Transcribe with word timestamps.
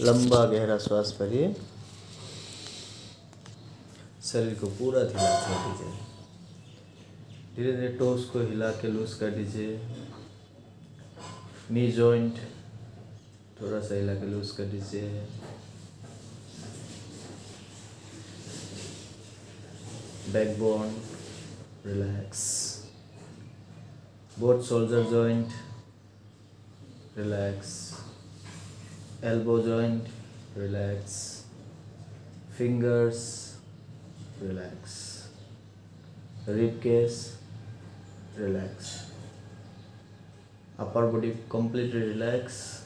लंबा 0.00 0.44
गहरा 0.46 0.76
श्वास 0.78 1.10
भरिए 1.20 1.46
शरीर 4.24 4.54
को 4.60 4.66
पूरा 4.78 5.02
ढीला 5.04 5.30
छोड़ 5.44 5.58
दीजिए। 5.64 5.92
धीरे 7.56 7.72
धीरे 7.72 7.88
टोस 7.98 8.24
को 8.30 8.40
हिला 8.40 8.70
के 8.80 8.88
लूज 8.88 9.14
कर 9.14 9.30
दीजिए। 9.30 9.80
नी 11.70 11.90
जॉइंट 11.92 12.38
थोड़ा 13.60 13.80
सा 13.80 13.94
हिला 13.94 14.14
के 14.14 14.26
लूज 14.26 14.50
कर 14.50 14.64
दीजिए। 14.64 15.26
Backbone 20.32 20.96
relax 21.86 22.44
both 24.40 24.60
shoulder 24.64 25.04
joint, 25.12 25.54
relax 27.16 27.70
elbow 29.22 29.60
joint 29.60 30.06
relax. 30.54 31.44
Fingers 32.50 33.56
relax. 34.40 35.28
Rib 36.46 36.80
cage 36.80 37.16
relax. 38.36 39.10
Upper 40.78 41.08
body 41.08 41.36
completely 41.48 42.00
relax. 42.00 42.84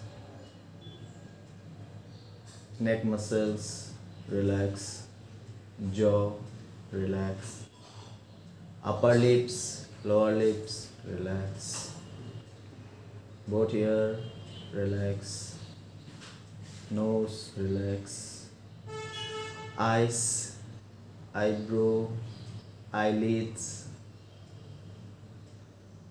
Neck 2.80 3.04
muscles 3.04 3.92
relax. 4.28 5.06
Jaw 5.92 6.32
relax. 6.90 7.64
Upper 8.82 9.14
lips 9.14 9.86
lower 10.04 10.32
lips 10.32 10.88
relax. 11.04 11.92
Both 13.46 13.74
ear 13.74 14.18
relax 14.72 15.51
nose 16.92 17.52
relax. 17.56 18.46
Eyes 19.78 20.56
eyebrow 21.34 22.08
eyelids. 22.92 23.88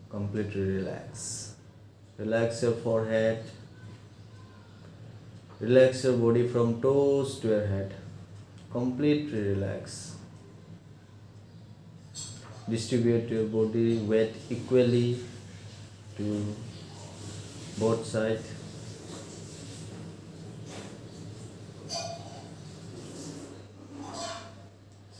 Completely 0.10 0.62
relax. 0.62 1.56
Relax 2.18 2.64
your 2.64 2.74
forehead. 2.74 3.44
Relax 5.60 6.04
your 6.04 6.18
body 6.18 6.48
from 6.48 6.82
toes 6.82 7.40
to 7.40 7.50
your 7.50 7.68
head. 7.68 7.94
Completely 8.72 9.42
relax. 9.42 10.16
Distribute 12.70 13.30
your 13.30 13.46
body 13.46 13.98
weight 14.00 14.36
equally 14.50 15.20
to 16.18 16.56
both 17.78 18.06
sides 18.06 18.61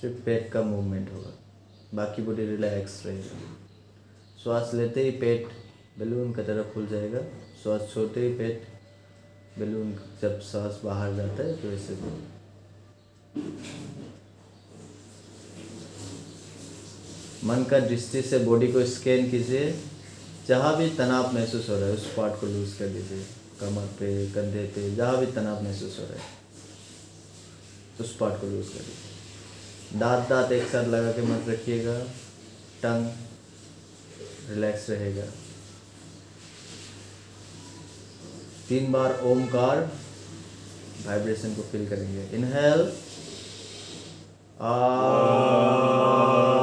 सिर्फ़ 0.02 0.22
पेट 0.26 0.50
का 0.52 0.62
movement 0.64 1.12
होगा। 1.14 1.32
बाकी 1.94 2.22
body 2.22 2.46
relax 2.46 3.06
रहेगा। 3.06 3.40
श्वास 4.44 4.72
लेते 4.74 5.04
ही 5.04 5.12
पेट 5.20 5.48
balloon 6.00 6.32
की 6.34 6.44
तरफ़ 6.44 6.74
खुल 6.74 6.88
जाएगा। 6.88 7.20
श्वास 7.64 7.90
छोड़ते 7.94 8.22
ही 8.22 8.34
पेट 8.34 8.64
बैलून 9.60 9.92
जब 10.22 10.40
श्वास 10.42 10.80
बाहर 10.86 11.16
जाता 11.16 11.44
है 11.44 11.56
तो 11.58 11.72
ऐसे 11.72 11.98
मन 17.44 17.64
का 17.64 17.80
दृष्टि 17.80 18.22
से 18.22 18.40
बॉडी 18.40 18.72
को 18.72 18.86
स्कैन 18.86 19.30
कीजिए। 19.32 19.72
जहाँ 20.48 20.76
भी 20.78 20.90
तनाव 20.90 21.34
महसूस 21.34 21.70
हो 21.70 21.76
रहा 21.76 21.88
है, 21.88 21.94
उस 21.94 22.14
पार्ट 22.16 22.40
को 22.42 22.48
लूज 22.48 22.74
कर 22.74 22.88
दीजिए। 22.88 23.24
कमर 23.60 23.86
पे, 24.00 24.10
कंधे 24.32 24.66
पे, 24.76 24.96
जहाँ 24.96 25.18
भी 25.18 25.32
तनाव 25.32 25.64
महसूस 25.64 26.00
हो 26.00 26.06
रहा 26.06 26.14
है, 26.14 26.30
उस 28.00 28.16
पार्ट 28.18 28.42
को 28.42 28.48
लूज 28.48 28.68
कर 28.68 28.80
दीजिए। 28.80 29.11
दांत 29.96 30.30
दांत 30.30 30.52
एक 30.52 30.68
साथ 30.68 30.86
लगा 30.86 31.12
के 31.12 31.22
मत 31.22 31.50
रखिएगा। 31.50 31.98
टंग 32.84 33.12
रिलैक्स 34.50 34.90
रहेगा। 34.90 35.26
तीन 38.70 38.92
बार 38.92 39.20
ओमकार 39.24 39.78
वाइब्रेशन 41.08 41.56
को 41.56 41.62
फील 41.62 41.90
करेंगे। 41.90 42.24
इनहेल 42.36 42.92
again 44.64 46.61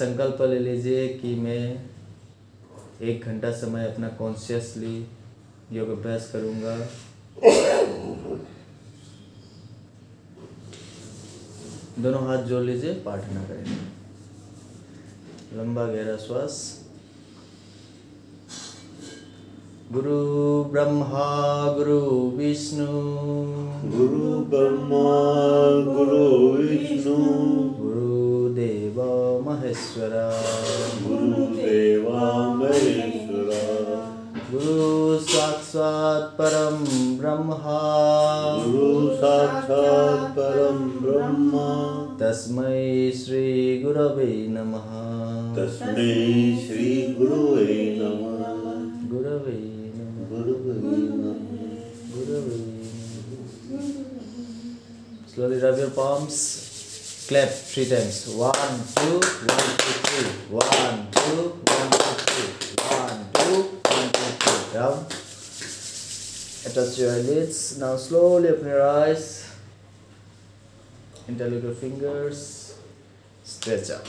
संकल्प 0.00 0.42
ले 0.42 0.58
लीजिए 0.58 1.08
कि 1.08 1.34
मैं 1.34 1.90
एक 3.02 3.24
घंटा 3.24 3.50
समय 3.50 3.86
अपना 3.86 4.08
कॉन्शियसली 4.08 5.06
योग 5.72 5.88
अभ्यास 5.88 6.30
करूँगा। 6.32 6.76
दोनों 11.98 12.26
हाथ 12.26 12.42
जोड़ 12.42 12.62
लीजिए, 12.62 12.94
प्रार्थना 12.94 13.44
करेंगे। 13.44 13.78
लंबा 15.58 15.86
गहरा 15.86 16.16
श्वास। 16.16 16.84
गुरु 19.92 20.64
ब्रह्मा, 20.64 21.72
गुरु 21.72 22.30
विष्णु। 22.30 22.86
गुरु 23.90 24.40
ब्रह्मा, 24.44 25.08
गुरु 25.94 26.48
विष्णु। 26.62 27.89
महेश्वरा 29.70 30.42
गुरुदेवा 31.02 32.54
महेश्वरा 32.54 33.66
गुरु 34.52 35.18
साक्षात् 35.18 36.32
परम 36.38 36.78
ब्रह्मा 37.18 37.76
गुरु 38.64 39.16
साक्षात् 39.16 40.32
परम 40.38 40.78
ब्रह्मा 40.90 41.66
तस्मै 42.20 43.12
श्री 43.12 43.82
गुरवे 43.82 44.46
नमः। 44.50 44.88
तस्मै 45.56 46.08
श्री 46.66 47.14
गुरुवे 47.18 47.76
नमः। 48.00 48.42
गुरवे 49.10 49.60
गुरुवे 50.32 50.74
नमः। 50.80 51.38
गुरवे 52.16 52.66
Slowly 55.30 55.60
rub 55.60 55.78
your 55.78 55.90
palms. 55.90 56.59
Clap 57.29 57.49
three 57.49 57.85
times. 57.89 58.27
One, 58.29 58.75
two, 58.95 59.19
one, 59.53 59.69
two, 59.81 59.95
three. 60.05 60.29
One, 60.49 61.07
two, 61.11 61.37
one, 61.73 61.89
two, 61.91 62.13
three. 62.25 62.49
One, 62.97 63.19
two, 63.33 63.55
one, 63.81 64.09
two, 64.17 64.31
three. 64.43 64.73
Down. 64.73 65.05
Attach 66.67 66.97
your 66.99 67.11
eyelids. 67.15 67.77
Now 67.79 67.95
slowly 67.97 68.49
open 68.49 68.67
your 68.67 68.85
eyes. 68.87 69.49
Interlock 71.27 71.63
your 71.63 71.73
fingers. 71.75 72.75
Stretch 73.43 73.89
up. 73.91 74.05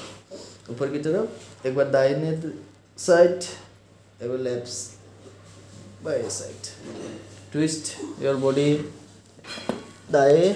ऊपर 0.71 0.89
की 0.93 0.99
तरफ 0.99 1.67
एक 1.67 1.75
बार 1.75 1.89
दाहिने 1.91 2.31
side 2.99 3.43
एक 4.23 4.29
बार 4.29 4.39
left 4.39 6.05
बाएं 6.05 6.29
side 6.37 6.71
twist 7.53 7.93
your 8.23 8.37
body 8.45 8.73
दाएं 10.13 10.53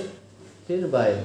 फिर 0.66 0.86
बाएं 0.94 1.22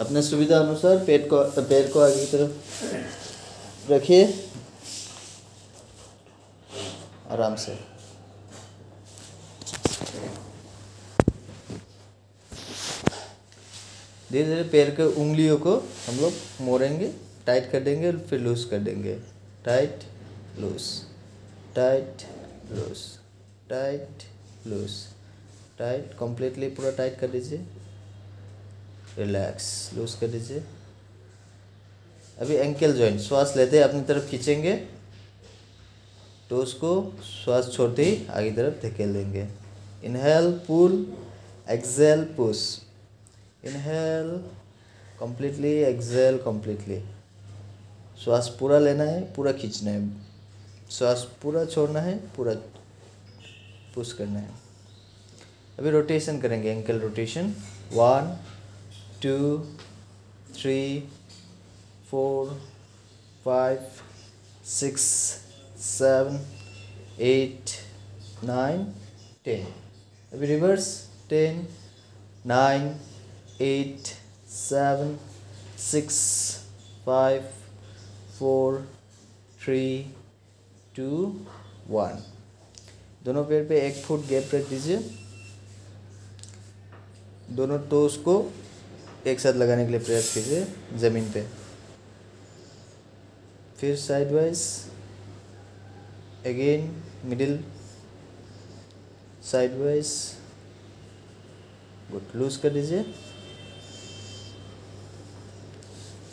अपने 0.00 0.22
सुविधा 0.22 0.58
अनुसार 0.58 0.96
पेट 1.06 1.28
को 1.30 1.42
पैर 1.60 1.90
को 1.92 2.00
आगे 2.00 2.24
की 2.24 2.30
तरफ़ 2.32 3.92
रखिए। 3.92 4.24
आराम 7.30 7.54
से। 7.56 7.74
धीरे 14.30 14.44
धीरे 14.44 14.62
पैर 14.68 14.90
के 14.90 15.02
उंगलियों 15.22 15.56
को 15.58 15.74
हम 16.06 16.18
लोग 16.20 16.32
मोड़ेंगे 16.60 17.12
टाइट 17.46 17.70
कर 17.72 17.80
देंगे 17.80 18.12
फिर 18.28 18.40
लूज 18.40 18.64
कर 18.64 18.78
देंगे। 18.78 19.14
Tight 19.64 20.04
loose 20.58 20.90
tight 21.76 22.22
loose 22.72 22.98
tight 23.70 24.22
loose 24.66 24.90
tight 25.78 26.16
completely 26.20 26.68
पूरा 26.70 26.90
टाइट 26.96 27.18
कर 27.20 27.28
दीजिए। 27.28 27.64
रिलैक्स 29.18 29.90
लूज 29.94 30.14
कर 30.14 30.28
दीजिए। 30.28 30.64
अभी 32.38 32.54
एंकल 32.54 32.92
जॉइंट 32.92 33.20
श्वास 33.20 33.52
लेते 33.56 33.80
अपनी 33.80 34.00
तरफ़ 34.02 34.28
खींचेंगे। 34.28 34.74
तो 36.50 36.56
उसको 36.58 36.90
श्वास 37.24 37.70
छोड़ते 37.72 38.04
ही 38.04 38.26
आगे 38.26 38.50
तरफ़ 38.50 38.86
धकेल 38.86 39.12
देंगे। 39.14 39.46
Inhale 40.04 40.50
pull 40.66 41.06
exhale 41.70 42.24
push 42.36 42.60
inhale 43.64 44.30
completely 45.20 45.72
exhale 45.82 46.38
completely 46.38 47.00
श्वास 48.24 48.48
पूरा 48.60 48.78
लेना 48.78 49.04
है, 49.04 49.20
पूरा 49.34 49.52
खींचना 49.52 49.90
है। 49.90 50.08
श्वास 50.90 51.26
पूरा 51.42 51.64
छोड़ना 51.64 52.00
है, 52.00 52.16
पूरा 52.36 52.52
पुश 53.94 54.12
करना 54.12 54.38
है। 54.38 54.50
अभी 55.78 55.90
रोटेशन 55.90 56.40
करेंगे 56.40 56.70
ankle 56.70 57.00
rotation 57.00 57.54
one 57.92 58.36
two 59.22 59.38
three 60.56 60.80
four 62.10 62.52
five 63.44 63.86
six 64.70 65.02
seven 65.80 66.40
eight 67.22 67.70
nine 68.44 68.84
ten 69.44 69.66
अभी 70.32 70.46
reverse 70.46 70.86
ten 71.30 71.66
nine 72.46 72.88
eight 73.62 74.12
seven 74.50 75.16
six 75.90 76.18
five 77.06 77.48
four 78.38 78.80
three 79.64 79.84
two 80.96 81.10
one 81.88 82.22
दोनों 83.24 83.44
पैर 83.44 83.64
पे 83.68 83.80
एक 83.80 84.02
फुट 84.04 84.26
गैप 84.28 84.50
रख 84.54 84.68
दीजिए। 84.68 84.96
दोनों 87.56 87.78
टोस 87.90 88.16
को 88.24 88.34
एक 89.26 89.40
साथ 89.40 89.52
लगाने 89.54 89.84
के 89.84 89.90
लिए 89.90 90.00
प्रयास 90.00 90.32
कीजिए 90.34 90.66
ज़मीन 91.00 91.30
पे। 91.32 91.42
फिर 93.78 93.96
side 93.96 94.32
wise 94.32 94.60
again 96.46 96.90
middle 97.24 97.58
side 99.42 99.78
wise 99.78 100.10
good 102.10 102.36
loose 102.36 102.56
कर 102.56 102.70
दीजिए। 102.70 103.04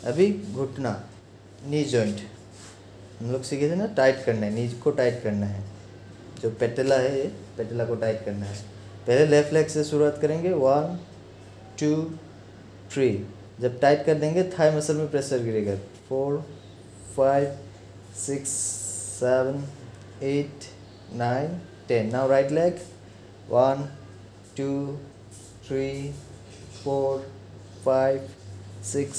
अभी 0.04 0.30
घुटना 0.54 0.92
नी 1.66 1.82
जॉइंट 1.84 2.20
हम 3.20 3.30
लोग 3.32 3.42
सीखे 3.44 3.70
थे 3.70 3.74
ना 3.74 3.86
टाइट 3.96 4.24
करना 4.24 4.46
है 4.46 4.52
नीज 4.54 4.74
को 4.74 4.90
टाइट 4.90 5.22
करना 5.22 5.46
है। 5.46 5.62
जो 6.42 6.50
पेटेला 6.50 6.96
है, 6.98 7.26
पेटेला 7.56 7.84
को 7.84 7.94
टाइट 7.96 8.24
करना 8.24 8.46
है। 8.46 8.56
पहले 9.06 9.26
लेफ़्ट 9.26 9.52
लेग 9.52 9.66
से 9.68 9.84
शुरुआत 9.84 10.18
करेंगे 10.22 10.52
वन 10.52 10.98
टू 11.80 11.94
थ्री 12.92 13.08
जब 13.60 13.78
टाइट 13.80 14.04
कर 14.06 14.14
देंगे 14.14 14.42
थाई 14.58 14.70
मसल 14.76 14.96
में 14.96 15.10
प्रेशर 15.10 15.42
गिरेगा। 15.42 15.74
Four 16.08 16.38
five 17.16 17.56
six 18.18 18.50
seven 19.20 19.64
eight 20.26 20.64
nine 21.16 21.60
ten 21.88 22.10
now 22.12 22.28
right 22.28 22.50
leg 22.52 22.80
one 23.50 23.88
two 24.56 24.70
three 25.66 25.88
four 26.82 27.26
five 27.84 28.28
six 28.92 29.18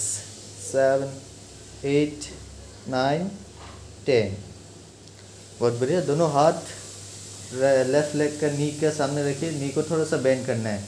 seven 0.71 1.09
eight 1.89 2.29
nine 2.89 3.27
ten 4.05 4.35
बहुत 5.59 5.79
बढ़िया। 5.79 5.99
दोनों 6.05 6.31
हाथ 6.31 6.61
लेफ़्ट 7.53 8.15
लेग 8.15 8.39
का 8.41 8.47
नी 8.57 8.69
के 8.79 8.91
सामने 8.91 9.29
रखिए। 9.29 9.51
नी 9.51 9.69
को 9.69 9.83
थोड़ा 9.83 10.05
सा 10.05 10.17
बेंड 10.21 10.45
करना 10.45 10.69
है। 10.69 10.83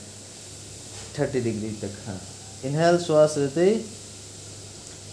थर्टी 1.18 1.40
डिग्री 1.40 1.70
तक 1.82 1.98
हाँ। 2.06 2.20
इनहेल 2.64 2.98
श्वास 2.98 3.34
लेते 3.38 3.64
ही 3.64 3.74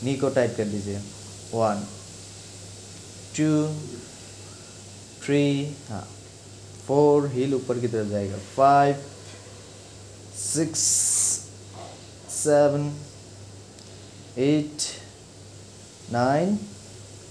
नी 0.04 0.16
को 0.18 0.30
टाइट 0.30 0.56
कर 0.58 0.66
दीजिए। 0.66 0.98
वन 1.54 1.84
टू 3.38 3.50
थ्री 5.26 5.44
हाँ 5.90 6.08
फोर 6.88 7.28
हील 7.34 7.54
ऊपर 7.56 7.80
की 7.80 7.88
तरफ़ 7.88 8.08
जाएगा। 8.10 8.38
Five 8.56 9.04
six 10.38 10.80
seven 12.34 12.92
eight 14.44 14.88
nine 16.14 16.58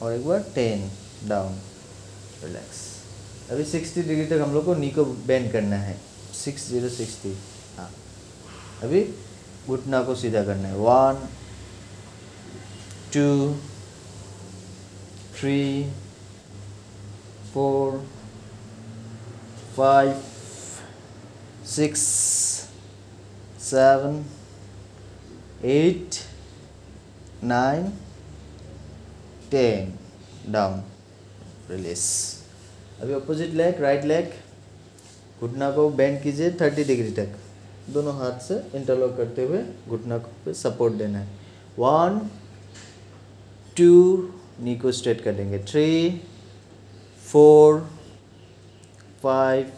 और 0.03 0.12
एक 0.12 0.26
बार 0.26 0.44
टेन 0.55 0.91
डाउन 1.29 1.58
रिलैक्स 2.44 2.81
अभी 3.50 3.65
सिक्सटी 3.65 4.03
डिग्री 4.03 4.26
तक 4.26 4.43
हम 4.43 4.55
लोग 4.55 4.65
को 4.65 4.75
नी 4.75 4.91
को 4.91 5.05
बेंड 5.05 5.50
करना 5.53 5.76
है। 5.76 6.00
सिक्स 6.35 6.69
ज़ीरो 6.69 6.88
सिक्सटी 6.88 7.37
हाँ। 7.76 7.91
अभी 8.82 9.03
घुटना 9.67 10.03
को 10.03 10.14
सीधा 10.14 10.43
करना 10.44 10.69
है। 10.69 10.76
One 10.79 11.29
two 13.14 13.55
three 15.38 15.61
four 17.53 17.99
five 19.76 20.23
six 21.69 22.00
seven 23.61 24.25
eight 25.70 26.19
nine 27.44 27.88
ten 29.50 29.93
down 30.53 30.82
release 31.70 32.06
अभी 33.03 33.12
अपोजिट 33.12 33.55
लेग 33.55 33.81
राइट 33.82 34.05
लेग 34.05 34.32
घुटना 35.41 35.70
को 35.70 35.88
बेंड 35.91 36.23
कीजिए 36.23 36.50
थर्टी 36.61 36.85
डिग्री 36.85 37.11
तक। 37.15 37.38
दोनों 37.88 38.14
हाथ 38.17 38.38
से 38.40 38.55
इंटरलॉक 38.75 39.17
करते 39.17 39.44
हुए 39.44 39.62
घुटना 39.88 40.19
को 40.19 40.31
पे 40.44 40.55
सपोर्ट 40.55 40.94
देना 40.94 41.19
है। 41.19 41.26
वन 41.79 42.20
टू 43.76 43.93
नी 44.61 44.76
को 44.76 44.93
स्ट्रेट 44.93 45.20
कर 45.20 45.32
देंगे 45.32 45.58
three 45.64 46.20
four 47.26 47.81
five 49.23 49.73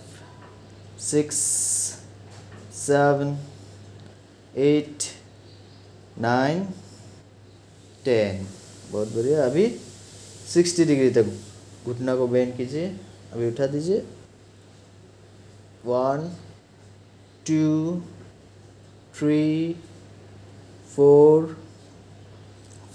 six 1.00 1.36
seven 2.74 3.36
eight 4.56 5.02
nine 6.20 6.64
ten 8.04 8.46
बहुत 8.92 9.14
बढ़िया। 9.14 9.44
अभी 9.46 9.66
सिक्सटी 10.52 10.84
डिग्री 10.84 11.11
तक 11.11 11.30
घुटना 11.87 12.16
को 12.16 12.26
बेंड 12.28 12.56
कीजिए। 12.56 12.88
अभी 13.32 13.49
उठा 13.49 13.66
दीजिए। 13.66 13.99
One 15.87 16.30
two 17.46 18.00
three 19.16 19.42
four 20.94 21.46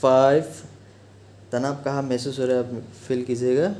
five 0.01 0.53
तनाव 1.51 1.75
कहाँ 1.83 2.01
महसूस 2.03 2.39
हो 2.39 2.45
रहा 2.45 2.57
है? 2.57 2.63
आप 2.77 2.83
फील 3.07 3.23
कीजिएगा। 3.25 3.73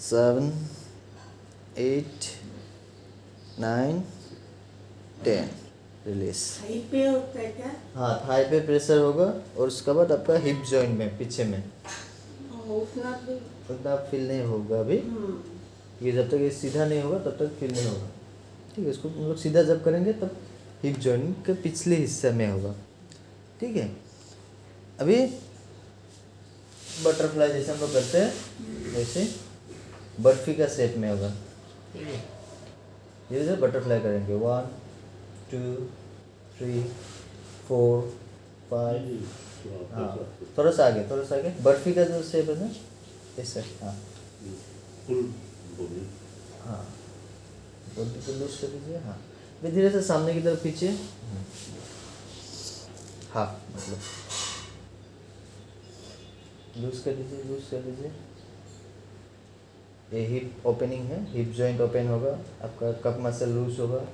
Seven 0.00 0.52
eight 1.78 2.24
nine 3.60 4.00
ten 5.24 5.50
release 6.06 6.42
पे 6.90 7.06
होता 7.08 7.38
है 7.40 7.50
क्या? 7.52 7.72
हाँ 7.94 8.14
थाई 8.28 8.44
पे 8.50 8.60
प्रेशर 8.66 8.98
होगा 8.98 9.24
और 9.58 9.66
उसके 9.68 9.92
बाद 9.92 10.12
आपका 10.12 10.36
हिप 10.38 10.62
जॉइंट 10.70 10.98
में 10.98 11.18
पीछे 11.18 11.44
में। 11.44 11.58
हाँ, 11.58 12.62
उतना 12.76 13.96
फील 14.10 14.26
नहीं 14.28 14.42
होगा 14.44 14.80
अभी। 14.80 14.98
हम्म, 14.98 15.38
ये 16.02 16.12
जब 16.12 16.28
तक 16.28 16.34
ये 16.34 16.50
सीधा 16.50 16.84
नहीं 16.84 17.02
होगा, 17.02 17.18
तब 17.18 17.36
तक 17.38 17.58
फील 17.60 17.72
नहीं 17.72 17.86
होगा। 17.86 18.08
ठीक 18.74 18.84
है, 18.84 18.90
इसको 18.90 19.08
हम 19.08 19.24
लोग 19.24 19.36
सीधा 19.36 19.62
जब 19.62 19.84
करेंगे, 19.84 20.12
तब 20.12 20.36
हिप 20.82 20.98
जॉइंट 20.98 21.44
के 21.46 21.52
पिछले 21.52 21.96
हिस्से 21.96 22.30
में 22.30 22.46
होगा। 22.50 22.74
ठीक 23.60 23.76
है? 23.76 23.88
अभी 25.00 25.16
बटरफ्लाई 27.04 27.48
जैसे 27.48 27.72
हम 27.72 27.80
लोग 27.80 27.92
करते 27.92 28.18
हैं, 28.18 28.32
वैसे 28.94 29.28
बर्फ़ी 30.20 30.54
का 30.54 30.66
शेप 30.66 30.96
में 30.96 31.10
होगा। 31.10 31.30
ठीक 31.92 32.06
है? 32.06 32.18
धीरे 33.30 33.44
धीरे 33.44 33.56
बटरफ्लाई 33.56 34.00
करेंगे। 34.00 34.34
One 34.34 34.70
two 35.50 35.74
three 36.58 36.82
four 37.68 38.00
five 38.70 39.28
हाँ 39.92 40.08
थोड़ा 40.58 40.70
सा 40.70 40.86
आगे, 40.86 41.02
थोड़ा 41.10 41.24
सा 41.24 41.36
आगे। 41.36 41.50
बर्फ़ी 41.62 41.92
का 41.94 42.04
जो 42.04 42.22
शेप 42.22 42.48
है 42.50 42.58
ना, 42.60 42.70
ऐसे। 43.38 43.60
हाँ। 43.82 43.94
हाँ। 46.64 46.84
को 47.96 48.32
लूज 48.32 48.56
कर 48.56 48.66
दीजिए 48.66 48.98
हाँ। 48.98 49.22
फिर 49.62 49.74
धीरे 49.74 49.90
से 49.90 50.02
सामने 50.02 50.34
की 50.34 50.40
तरफ़ 50.40 50.62
खींचिए। 50.62 50.90
हाफ़ 53.32 53.76
मतलब। 53.76 53.98
लूज 56.76 56.98
कर 56.98 57.14
दीजिए, 57.14 57.42
लूज 57.44 57.62
कर 57.70 57.82
दीजिए। 57.82 58.12
ये 60.12 60.26
हिप 60.26 60.66
ओपनिंग 60.66 61.04
है 61.04 61.32
हिप 61.32 61.52
जॉइंट 61.52 61.80
ओपन 61.80 62.08
होगा, 62.08 62.32
आपका 62.62 62.92
कप 62.92 63.18
मसल 63.20 63.48
लूज 63.48 63.80
होगा। 63.80 64.04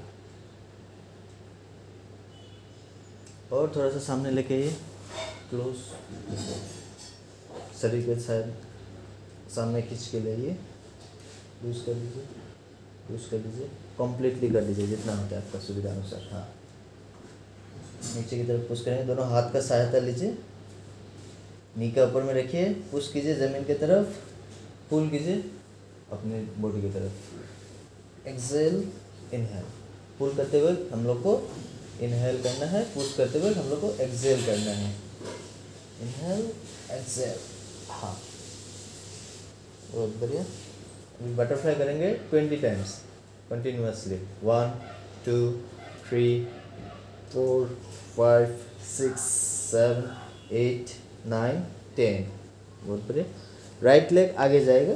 और 3.52 3.72
थोड़ा 3.76 3.90
सा 3.90 3.98
सामने 3.98 4.30
लेके 4.30 4.54
आइए। 4.54 4.76
क्लोज 5.50 5.76
शरीर 7.82 8.06
के 8.06 8.20
साइड 8.20 8.54
सामने 9.50 9.82
खींच 9.82 10.06
के 10.08 10.20
लाइए 10.20 10.56
लूज 11.64 11.76
कर 11.80 11.94
दीजिए। 11.94 12.24
लूज 13.10 13.20
कर 13.30 13.38
दीजिए। 13.38 13.66
कम्प्लीटली 13.98 14.50
कर 14.50 14.64
दीजिए, 14.64 14.86
जितना 14.86 15.12
होता 15.12 15.36
है 15.36 15.46
आपका 15.46 15.58
सुविधा 15.58 15.90
अनुसार 15.90 16.28
हाँ। 16.32 16.54
नीचे 18.16 18.36
की 18.36 18.44
तरफ़ 18.44 18.62
पुश 18.62 18.84
करेंगे। 18.84 19.04
दोनों 19.04 19.28
हाथ 19.30 19.52
का 19.52 19.60
सहायता 19.60 19.98
लीजिए। 19.98 20.38
नी 21.78 21.88
ऊपर 21.90 22.22
में 22.22 22.34
रखिए। 22.34 22.64
पुश 22.64 23.12
कीजिए 23.12 23.34
ज़मीन 23.34 23.64
की 23.64 23.74
तरफ़। 23.74 24.06
पुल 24.90 25.10
कीजिए 25.10 25.50
अपने 26.12 26.40
बॉडी 26.58 26.82
की 26.82 26.88
तरफ़। 26.88 28.28
एक्सेल 28.28 28.92
इनहेल 29.34 29.64
पुल 30.18 30.34
करते 30.34 30.60
हुए 30.60 30.76
हम 30.92 31.04
लोग 31.04 31.20
को 31.20 31.52
इनहेल 32.00 32.42
करना 32.42 32.66
है। 32.66 32.84
पुश 32.84 33.14
करते 33.16 33.40
हुए 33.40 33.54
हम 33.54 33.68
लोग 33.68 33.80
को 33.80 33.90
एक्सेल 33.90 34.46
करना 34.46 34.70
है। 34.70 34.96
इनहेल 36.00 36.52
एक्सेल 36.90 37.38
हाँ। 37.88 38.20
बहुत 39.92 40.16
बढ़िया। 40.16 40.44
बटरफ्लाई 41.36 41.74
करेंगे 41.74 42.12
twenty 42.30 42.56
times 42.56 42.94
continuously 43.50 44.16
one 44.44 44.70
two 45.26 45.36
three 46.08 46.26
four 47.32 47.66
five 48.16 48.56
six 48.88 49.20
seven 49.70 50.56
eight 50.56 50.90
nine 51.26 51.60
ten 51.96 52.28
बहुत 52.84 53.00
बढ़िया। 53.08 53.24
राइट 53.82 54.12
लेग 54.12 54.34
आगे 54.36 54.64
जाएगा। 54.64 54.94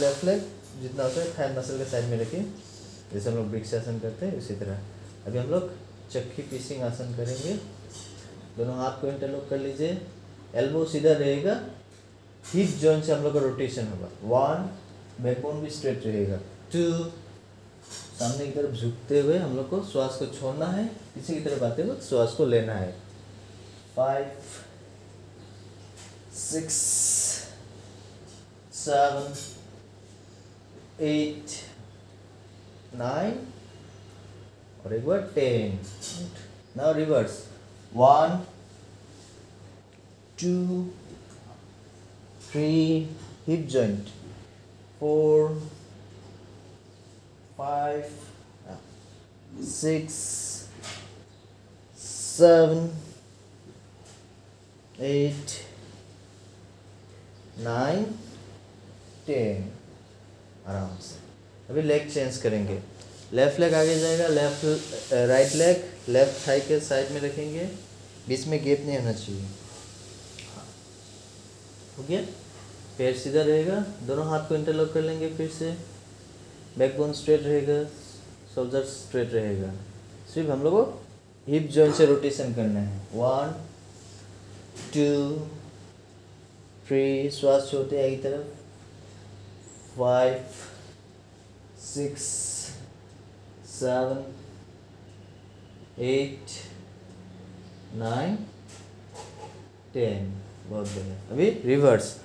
लेफ़्ट 0.00 0.24
लेग 0.24 0.42
जितना 0.82 1.04
होता 1.04 1.20
है 1.20 1.32
थाई 1.38 1.56
मसल 1.56 1.78
के 1.78 1.84
साइड 1.84 2.04
में 2.04 2.18
रखिए। 2.20 2.40
जैसे 3.12 3.30
हम 3.30 3.36
लोग 3.36 3.46
वृक्षासन 3.46 3.98
करते 3.98 4.26
हैं, 4.26 4.38
उसी 4.38 4.54
तरह। 4.54 4.78
अभी 5.26 5.38
हम 5.38 5.50
लोग 5.50 5.70
चक्की 6.12 6.42
पीसिंग 6.42 6.82
आसन 6.82 7.14
करेंगे। 7.16 7.54
दोनों 8.56 8.76
हाथ 8.76 9.00
को 9.00 9.08
इंटरलॉक 9.08 9.48
कर 9.50 9.58
लीजिए। 9.58 9.98
एल्बो 10.54 10.84
सीधा 10.84 11.12
रहेगा। 11.12 11.60
हिप 12.44 12.76
जॉइंट 12.80 13.04
से 13.04 13.12
हम 13.12 13.22
लोग 13.22 13.34
का 13.34 13.40
रोटेशन 13.40 13.86
होगा। 13.86 14.08
वन 14.24 14.68
बैकबोन 15.20 15.60
भी 15.60 15.70
स्ट्रेट 15.70 16.06
रहेगा। 16.06 16.36
टू 16.72 16.82
सामने 18.18 18.46
की 18.46 18.52
तरफ़ 18.52 18.74
झुकते 18.74 19.20
हुए 19.20 19.38
हम 19.38 19.56
लोग 19.56 19.68
को 19.70 19.82
श्वास 19.92 20.16
को 20.18 20.26
छोड़ना 20.38 20.66
है, 20.66 20.86
पीछे 21.14 21.34
की 21.34 21.40
तरफ़ 21.40 21.64
आते 21.64 21.82
हुए 21.82 21.96
श्वास 22.08 22.34
को 22.36 22.46
लेना 22.46 22.74
है। 22.74 22.92
Five 23.96 24.32
six 26.34 26.74
seven 28.74 29.34
eight 31.04 31.50
nine 32.94 33.46
और 34.84 34.94
एक 34.94 35.06
बार 35.06 35.30
ten 35.34 35.78
now 36.76 36.92
reverse 36.92 37.38
one 37.94 38.44
two 40.42 40.84
three 42.50 42.72
hip 43.46 43.66
joint 43.68 44.08
four 45.04 45.48
five, 47.56 48.12
six, 49.72 50.14
seven, 51.98 52.86
eight, 55.08 55.54
nine, 57.66 58.06
ten 59.26 59.70
आराम 60.66 60.96
से। 61.00 61.18
अभी 61.70 61.82
लेग 61.82 62.10
चेंज 62.10 62.36
करेंगे। 62.36 62.80
लेफ़्ट 63.32 63.60
लेग 63.60 63.74
आगे 63.74 63.98
जाएगा 64.00 64.28
left 64.28 65.12
right 65.28 65.54
leg 65.54 65.84
left 66.08 66.46
thigh 66.46 66.60
के 66.60 66.80
साइड 66.80 67.10
में 67.10 67.20
रखेंगे। 67.20 67.64
बीच 68.28 68.46
में 68.46 68.62
गेप 68.64 68.80
नहीं 68.86 68.98
होना 68.98 69.12
चाहिए। 69.12 69.42
हाँ। 70.54 70.66
हो 71.98 72.04
गया? 72.08 72.24
पैर 72.98 73.16
सीधा 73.16 73.42
रहेगा, 73.42 73.78
दोनों 74.06 74.26
हाथ 74.26 74.48
को 74.48 74.54
इंटरलॉक 74.54 74.92
कर 74.92 75.02
लेंगे 75.02 75.28
फिर 75.36 75.48
से। 75.50 75.70
बैकबोन 76.78 77.12
स्ट्रेट 77.12 77.42
रहेगा 77.42 77.84
शोल्डर 78.54 78.84
स्ट्रेट 78.84 79.32
रहेगा। 79.32 79.72
सिर्फ़ 80.34 80.50
हम 80.50 80.62
लोग 80.62 80.76
हिप 81.46 81.68
जॉइंट 81.70 81.94
से 81.94 82.06
रोटेशन 82.06 82.54
करना 82.54 82.80
है। 82.80 82.98
वन 83.14 83.52
टू 84.94 85.06
थ्री 86.86 87.30
श्वास 87.30 87.68
छोड़ते 87.70 88.04
आगे 88.04 88.16
तरफ़। 88.22 88.46
Five 89.98 90.44
six 91.84 92.22
seven 93.70 94.24
eight 96.04 96.60
nine 97.96 98.36
ten 99.94 100.32
बहुत 100.68 100.86
बढ़िया। 100.86 101.16
अभी 101.30 101.50
reverse 101.64 102.16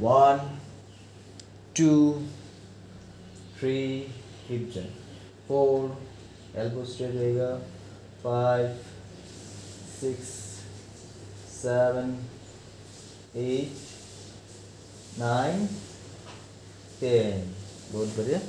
one 0.00 0.60
two 1.78 2.22
three 3.58 4.06
hip 4.48 4.72
joint 4.74 4.96
four 5.48 6.02
elbow 6.56 6.84
straight 6.84 7.14
रहेगा 7.14 7.58
five 8.24 8.84
six 10.00 10.28
seven 11.62 12.26
eight 13.36 13.76
nine 15.18 15.66
ten 17.00 17.56
बहुत 17.92 18.08
बढ़िया। 18.08 18.40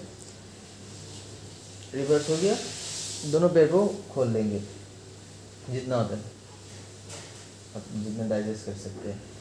रिवर्स 1.93 2.29
हो 2.29 2.37
गया। 2.37 2.57
दोनों 3.31 3.49
पैर 3.49 3.67
को 3.67 3.87
खोल 3.87 4.27
लेंगे। 4.27 4.59
जितना 5.69 5.95
होता 5.95 6.15
है। 6.15 6.23
जितना 8.03 8.27
डाइजेस्ट 8.27 8.65
कर 8.65 8.73
सकते 8.73 9.11
हैं। 9.11 9.34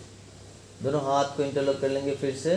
दोनों 0.84 1.00
हाथ 1.02 1.36
को 1.36 1.42
इंटरलॉक 1.42 1.80
कर 1.80 1.88
लेंगे 1.88 2.14
फिर 2.14 2.34
से। 2.36 2.54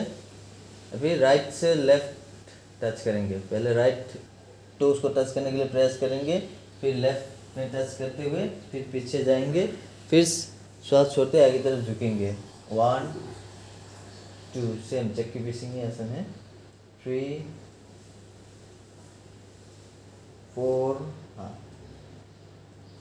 अभी 0.94 1.16
राइट 1.18 1.50
से 1.54 1.74
लेफ़्ट 1.76 2.82
टच 2.82 3.02
करेंगे। 3.02 3.38
पहले 3.52 3.74
राइट 3.74 4.20
टोस 4.80 5.00
को 5.00 5.10
टच 5.10 5.32
करने 5.34 5.52
के 5.52 5.58
लिए 5.58 5.66
प्रेस 5.68 5.98
करेंगे, 5.98 6.40
फिर 6.82 6.96
लेफ़्ट 6.96 7.58
में 7.58 7.70
टच 7.72 7.94
करते 7.94 8.24
हुए 8.24 8.48
फिर 8.72 8.90
पीछे 8.92 9.24
जाएँगे, 9.24 9.68
फिर 10.10 10.26
श्वास 10.26 11.14
छोड़ते 11.14 11.44
आगे 11.44 11.60
तरफ़ 11.60 11.86
झुकेंगे। 11.86 12.32
वन 12.72 13.14
टू 14.54 14.62
सेम 14.90 15.14
चक्की 15.16 15.40
पीसिंग 15.46 15.80
आसन 15.84 16.10
है 16.10 16.24
थ्री 17.04 17.22
फोर 20.56 20.96
हाँ। 21.38 21.50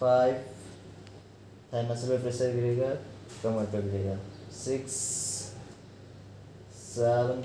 फाइव 0.00 0.35
थाई 1.73 1.88
मसल 1.88 2.09
पे 2.09 2.18
प्रेशर 2.18 2.54
गिरेगा, 2.54 2.88
कमर 3.42 3.64
पर 3.66 3.80
गिरेगा। 3.83 4.18
Six, 4.56 4.92
seven 6.75 7.42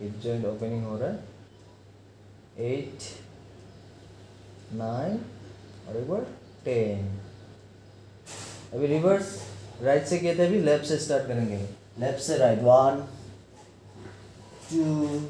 hip 0.00 0.18
joint 0.24 0.46
opening 0.46 0.84
हो 0.84 0.96
रहा 0.98 1.08
है, 1.08 1.24
एट, 2.62 3.02
नाइन, 4.74 5.18
और 5.88 5.96
एक 5.96 6.08
बार 6.10 6.26
टेन। 6.64 7.08
अभी 8.74 8.86
रिवर्स 8.86 9.38
राइट 9.82 10.06
से 10.06 10.18
किए 10.18 10.34
थे, 10.36 10.46
अभी 10.46 10.60
लेफ़्ट 10.60 10.86
से 10.86 10.98
स्टार्ट 10.98 11.26
करेंगे। 11.28 11.56
लेफ़्ट 11.98 12.22
से 12.22 12.36
राइट 12.38 12.62
वन 12.62 13.04
टू 14.70 15.20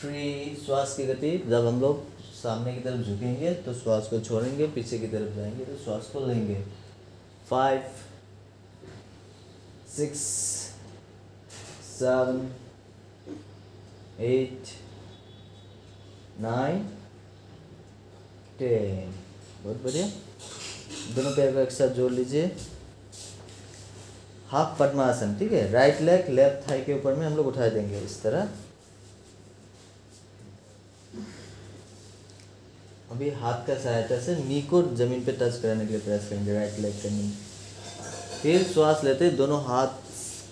थ्री 0.00 0.56
श्वास 0.64 0.94
की 0.96 1.06
गति। 1.06 1.30
जब 1.48 1.66
हम 1.66 1.80
लोग 1.80 2.04
सामने 2.34 2.72
की 2.74 2.80
तरफ़ 2.80 3.02
झुकेंगे 3.02 3.52
तो 3.56 3.74
श्वास 3.74 4.06
को 4.08 4.20
छोड़ेंगे, 4.20 4.66
पीछे 4.68 4.98
की 4.98 5.08
तरफ़ 5.08 5.36
जाएँगे 5.36 5.64
तो 5.64 5.76
श्वास 5.84 6.10
को 6.12 6.26
लेंगे। 6.26 6.62
Five 7.50 7.82
six 9.96 10.20
seven 11.86 12.38
eight 14.24 14.68
nine 16.40 16.78
ten 18.58 19.12
बहुत 19.64 19.82
बढ़िया। 19.82 20.06
दोनों 21.14 21.30
पैर 21.36 21.52
को 21.54 21.60
एक 21.60 21.70
साथ 21.72 21.94
जोड़ 21.96 22.10
लीजिए। 22.12 22.46
हाफ़ 24.48 24.78
पद्मासन 24.78 25.34
ठीक 25.38 25.52
है? 25.52 25.70
राइट 25.72 26.00
लेग 26.00 26.28
लेफ़्ट 26.30 26.68
थाई 26.70 26.82
के 26.84 26.98
ऊपर 26.98 27.14
में 27.14 27.26
हम 27.26 27.36
लोग 27.36 27.46
उठा 27.46 27.68
देंगे 27.68 27.98
इस 28.00 28.20
तरह। 28.22 28.48
अभी 33.12 33.30
हाथ 33.30 33.66
का 33.66 33.74
सहायता 33.78 34.20
से 34.20 34.36
नी 34.44 34.62
को 34.68 34.82
ज़मीन 34.96 35.24
पे 35.24 35.32
टच 35.32 35.60
कराने 35.62 35.86
के 35.86 35.92
लिए 35.92 36.00
प्रेस 36.02 36.28
करेंगे 36.28 36.54
राइट 36.54 36.78
लेग 36.80 37.02
का 37.02 37.08
नी 37.10 37.32
फिर 38.42 38.62
श्वास 38.62 39.04
लेते 39.04 39.30
दोनों 39.30 39.64
हाथ 39.64 39.88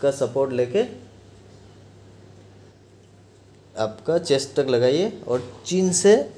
का 0.03 0.11
सपोर्ट 0.11 0.53
लेके 0.53 0.83
आपका 3.79 4.19
चेस्ट 4.19 4.55
तक 4.55 4.67
लगाइए 4.69 5.21
और 5.29 5.63
चीन 5.67 5.93
से 5.93 6.31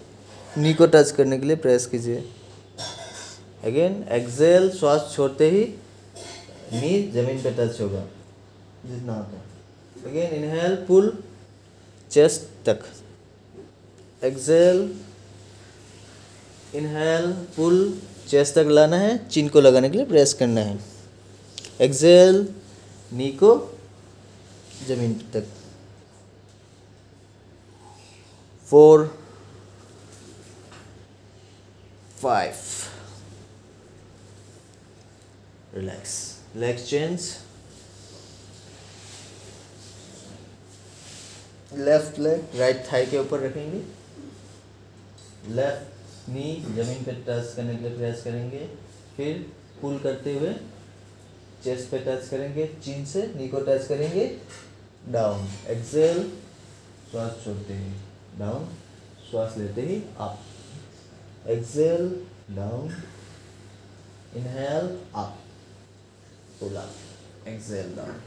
नी 0.58 0.74
को 0.74 0.86
टच 0.86 1.10
करने 1.10 1.38
के 1.38 1.46
लिए 1.46 1.56
प्रेस 1.56 1.86
कीजिए। 1.86 2.16
अगेन 3.64 4.02
एक्सेल 4.12 4.70
श्वास 4.70 5.12
छोड़ते 5.16 5.50
ही 5.50 5.64
नी 6.72 7.10
ज़मीन 7.12 7.42
पे 7.42 7.50
टच 7.50 7.80
होगा। 7.80 8.00
जितना 8.86 9.14
होता 9.14 9.36
है। 9.36 10.10
अगेन 10.10 10.44
इनहेल 10.44 10.74
पुल 10.76 11.22
चेस्ट 12.10 12.68
तक। 12.68 12.80
एक्सेल 14.24 14.96
इनहेल 16.74 17.32
पुल 17.32 17.98
चेस्ट 18.28 18.54
तक 18.54 18.66
लाना 18.68 18.96
है। 18.96 19.28
चिन 19.28 19.48
को 19.48 19.60
लगाने 19.60 19.90
के 19.90 19.96
लिए 19.96 20.06
प्रेस 20.06 20.34
करना 20.34 20.60
है। 20.60 20.91
एक्सेल 21.82 22.36
नी 23.12 23.28
को 23.42 23.48
ज़मीन 24.88 25.14
तक 25.34 25.46
four 28.68 29.06
five 32.20 32.54
relax 35.74 36.14
legs 36.56 36.88
change 36.90 37.30
left 41.78 42.18
leg 42.18 42.56
right 42.60 42.84
thigh 42.92 43.06
के 43.06 43.18
ऊपर 43.18 43.40
रखेंगे. 43.40 43.78
लेफ़्ट 45.56 46.28
नी 46.30 46.44
ज़मीन 46.76 47.02
पे 47.04 47.12
टच 47.28 47.54
करने 47.56 47.76
के 47.76 47.82
लिए 47.82 47.96
प्रयास 47.96 48.22
करेंगे. 48.24 48.66
फिर 49.16 49.46
पुल 49.80 49.98
करते 49.98 50.34
हुए 50.38 50.52
चेस्ट 51.64 51.90
पे 51.90 51.98
टच 52.06 52.28
करेंगे 52.28 52.66
चीन 52.84 53.04
से 53.06 53.26
नी 53.34 53.48
को 53.48 53.60
टच 53.68 53.86
करेंगे 53.88 54.24
डाउन 55.12 55.48
एक्सेल 55.70 56.22
श्वास 57.10 57.44
छोड़ते 57.44 57.74
ही 57.74 57.92
डाउन 58.38 58.66
श्वास 59.30 59.56
लेते 59.58 59.82
ही 59.82 59.96
up 60.20 61.48
exhale 61.50 62.08
down 62.56 62.94
inhale 64.36 64.88
up 65.14 65.38
pull 66.60 66.76
up 66.76 67.48
exhale 67.48 67.94
down 67.96 68.20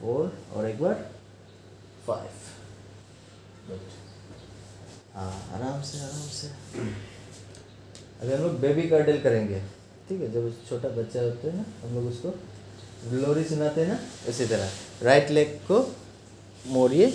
four 0.00 0.32
और 0.56 0.68
एक 0.68 0.80
बार 0.82 0.94
फाइव 2.06 2.30
गुड 3.68 3.88
हाँ 5.14 5.32
आराम 5.54 5.82
से 5.82 5.98
आराम 6.00 6.28
से। 6.38 6.48
अभी 8.20 8.32
हम 8.32 8.42
लोग 8.42 8.58
बेबी 8.60 8.82
कर्डल 8.88 9.20
करेंगे। 9.20 9.62
ठीक 10.10 10.20
है, 10.20 10.30
जब 10.32 10.52
छोटा 10.68 10.88
बच्चा 10.88 11.20
होता 11.22 11.46
है 11.48 11.56
ना, 11.56 11.64
हम 11.82 11.94
लोग 11.94 12.06
उसको 12.06 12.30
ग्लोरी 13.10 13.44
सुनाते 13.44 13.80
हैं 13.80 13.88
ना 13.88 13.98
इसी 14.28 14.46
तरह। 14.46 14.70
राइट 15.02 15.30
लेग 15.30 15.54
को 15.70 15.78
मोड़िए। 16.66 17.06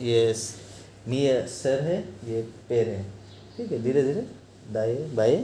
ये 0.00 0.34
नी 1.08 1.20
सर 1.48 1.82
है, 1.82 1.98
ये 2.26 2.42
पैर 2.68 2.88
है। 2.88 3.02
ठीक 3.56 3.72
है 3.72 3.82
धीरे 3.82 4.02
धीरे 4.02 4.26
दाएँ, 4.72 4.96
बाएँ। 5.14 5.38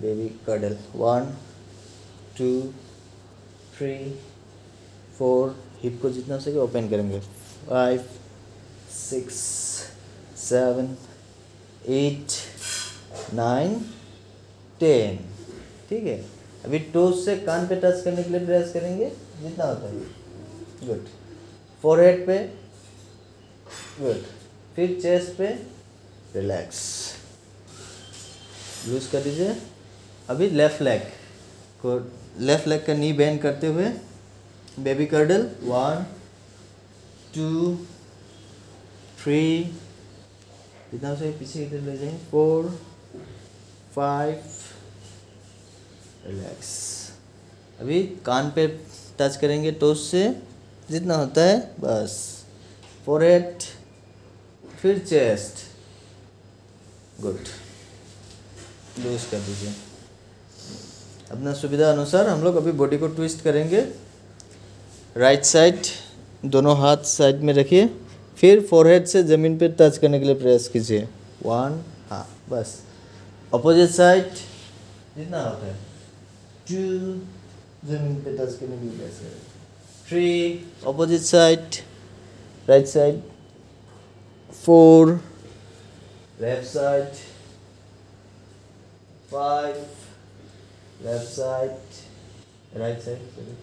Baby 0.00 0.28
cradle 0.46 0.76
one 0.96 1.34
two 2.38 2.50
three 3.76 3.94
four 5.18 5.56
hip 5.82 6.00
को 6.02 6.10
जितना 6.10 6.38
सके 6.38 6.58
ओपन 6.58 6.88
करेंगे। 6.88 7.20
Five 7.68 8.04
six 8.92 9.34
seven 10.44 10.96
eight 11.88 12.42
nine 13.34 13.74
ten 14.80 15.16
ठीक 15.88 16.04
है? 16.04 16.16
अभी 16.64 16.78
टोज 16.92 17.14
से 17.24 17.36
कान 17.38 17.66
पे 17.68 17.76
टच 17.76 18.02
करने 18.04 18.22
के 18.22 18.30
लिए 18.30 18.44
प्रयास 18.46 18.72
करेंगे, 18.72 19.08
जितना 19.40 19.64
होता 19.64 19.88
है। 19.88 20.86
गुड 20.86 21.06
फोरहेड 21.82 22.26
पे 22.26 22.38
गुड 24.00 24.22
फिर 24.76 24.98
चेस्ट 25.02 25.36
पे 25.38 25.46
रिलैक्स 26.34 26.80
लूज 28.88 29.06
कर 29.06 29.22
दीजिए। 29.22 29.56
अभी 30.28 30.48
लेफ़्ट 30.50 30.82
लेग 30.82 31.02
को 31.84 31.98
लेफ़्ट 32.40 32.66
लेग 32.68 32.84
का 32.86 32.94
नी 32.94 33.12
बैंड 33.12 33.40
करते 33.42 33.66
हुए 33.66 33.88
baby 34.80 35.06
cradle 35.06 35.42
one 35.62 36.04
two 37.34 37.74
three 39.22 39.42
जितना 40.92 41.14
से 41.14 41.30
पीछे 41.38 41.64
तरफ़ 41.66 41.84
ले 41.84 41.96
जाएँगे 41.98 42.18
फोर 42.30 42.66
फाइव 43.96 44.42
रिलैक्स 46.26 46.70
अभी 47.80 48.02
कान 48.26 48.50
पे 48.50 48.66
टच 49.18 49.36
करेंगे 49.36 49.70
टोस 49.72 50.10
से। 50.10 50.28
जितना 50.90 51.16
होता 51.16 51.42
है, 51.42 51.58
बस। 51.80 52.44
फोरहेड 53.06 53.62
फिर 54.82 54.98
चेस्ट 54.98 55.62
गुड 57.22 57.38
लूज 58.98 59.24
कर 59.24 59.38
दीजिए। 59.38 59.72
अपना 61.30 61.52
सुविधा 61.52 61.90
अनुसार 61.90 62.28
हम 62.28 62.42
लोग 62.44 62.56
अभी 62.56 62.72
बॉडी 62.72 62.98
को 62.98 63.08
ट्विस्ट 63.08 63.40
करेंगे। 63.40 63.80
राइट 65.16 65.44
साइड 65.44 65.82
दोनों 66.44 66.76
हाथ 66.78 67.04
साइड 67.08 67.40
में 67.40 67.52
रखिए। 67.54 67.86
फिर 68.38 68.66
फोरहेड 68.66 69.06
से 69.06 69.22
ज़मीन 69.24 69.58
पे 69.58 69.68
टच 69.80 69.98
करने 69.98 70.18
के 70.18 70.24
लिए 70.24 70.34
प्रयास 70.34 70.68
कीजिए। 70.68 71.08
वन 71.42 71.84
हाँ 72.10 72.26
बस। 72.50 72.80
अपोजिट 73.56 73.90
साइड 73.90 74.30
जितना 75.16 75.42
होता 75.42 75.66
है 75.66 75.76
टू 76.68 76.84
ज़मीन 77.88 78.14
पे 78.24 78.36
टच 78.36 78.56
करने 78.60 78.76
के 78.76 78.84
लिए 78.84 78.96
प्रयास 78.96 79.18
करें 79.20 80.08
three 80.08 80.28
opposite 80.86 81.20
side 81.22 81.82
right 82.68 82.86
side 82.88 83.20
four 84.64 85.20
left 86.40 86.68
side 86.68 87.22
five 89.30 89.84
left 91.02 91.28
side. 91.28 91.70
Right 92.74 93.00
side 93.00 93.20
sorry. 93.34 93.56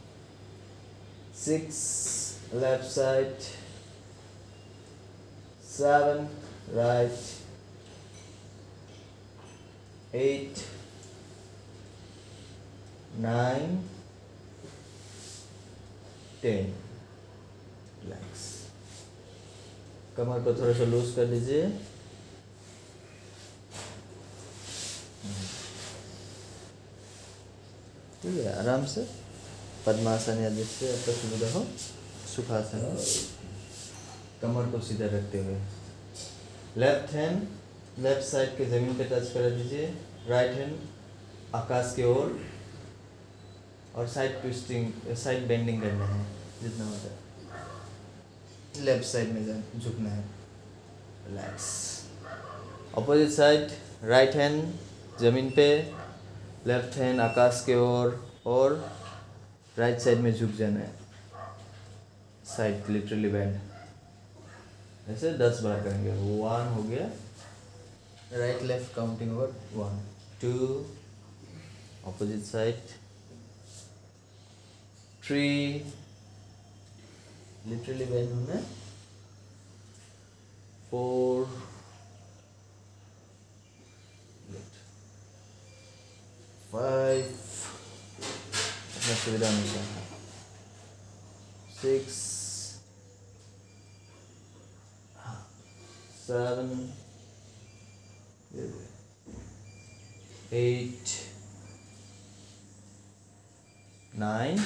Six. 1.34 2.40
Left 2.54 2.86
side. 2.86 3.36
Seven. 5.64 6.30
Right. 6.72 7.41
Eight 10.16 10.58
nine 13.18 13.78
ten. 16.42 16.74
Relax. 18.02 18.48
कमर 20.18 20.44
को 20.44 20.54
थोड़ा 20.54 20.74
सा 20.78 20.86
लूज 20.86 21.14
कर 21.16 21.26
दीजिए। 21.26 21.70
ठीक 28.22 28.38
है 28.38 28.58
आराम 28.60 28.86
से। 28.86 29.08
पद्मासन 29.86 30.42
या 30.44 30.50
जिससे 30.50 30.92
आपका 30.94 31.14
सुविधा 31.14 31.52
हो 31.54 31.66
सुखासन। 32.36 32.82
कमर 34.42 34.72
को 34.72 34.80
सीधा 34.88 35.06
रखते 35.16 35.40
हुए। 35.40 35.58
लेफ़्ट 36.78 37.14
हैंड 37.14 37.48
लेफ़्ट 38.00 38.24
साइड 38.24 38.56
के 38.58 38.66
ज़मीन 38.66 38.94
पे 38.98 39.04
टच 39.06 39.32
करा 39.34 39.50
दीजिए। 39.50 39.86
राइट 40.28 40.52
हैंड 40.58 40.78
आकाश 41.56 41.94
की 41.96 42.04
ओर, 42.06 42.40
और 43.96 44.08
साइड 44.08 44.42
ट्विस्टिंग 44.42 45.16
साइड 45.16 45.48
बेंडिंग 45.48 45.82
करना 45.82 46.06
है, 46.06 46.26
जितना 46.62 46.86
होता 46.86 47.10
है। 47.10 47.20
लेफ़्ट 48.86 49.06
साइड 49.06 49.32
में 49.32 49.64
झुकना 49.80 50.10
है। 50.10 50.24
Relax 51.28 51.66
opposite 52.98 53.30
side 53.30 53.72
right 54.04 54.36
hand 54.36 54.64
ज़मीन 55.22 55.50
पे 55.56 55.68
लेफ़्ट 56.68 56.98
हैंड 56.98 57.20
आकाश 57.22 57.64
के 57.66 57.76
ओर, 57.78 58.20
और 58.46 58.74
राइट 59.78 60.00
साइड 60.00 60.20
में 60.20 60.34
झुक 60.34 60.52
जाना 60.58 60.80
है। 60.80 60.94
साइड 62.48 62.90
लिटरली 62.90 63.30
बैंड 63.30 63.60
ऐसे 65.10 65.32
दस 65.38 65.60
बार 65.64 65.84
करेंगे। 65.84 66.12
वन 66.12 66.74
हो 66.76 66.84
गया। 66.84 67.10
Right 68.40 68.62
left 68.64 68.94
counting 68.96 69.32
over 69.38 69.54
one 69.74 69.98
two 70.42 70.52
opposite 72.10 72.44
side 72.46 72.80
three 75.24 75.48
literally 77.68 78.06
bend 78.12 78.32
होना 78.34 78.62
फोर 80.92 81.46
फाइव 86.72 87.24
अपना 88.96 89.16
सुविधा 89.24 89.48
अनुसार 89.48 89.86
six 91.82 92.20
seven 96.26 96.70
nine 104.16 104.58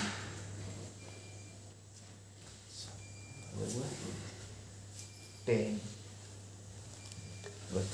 ten 5.45 5.77
good 7.73 7.89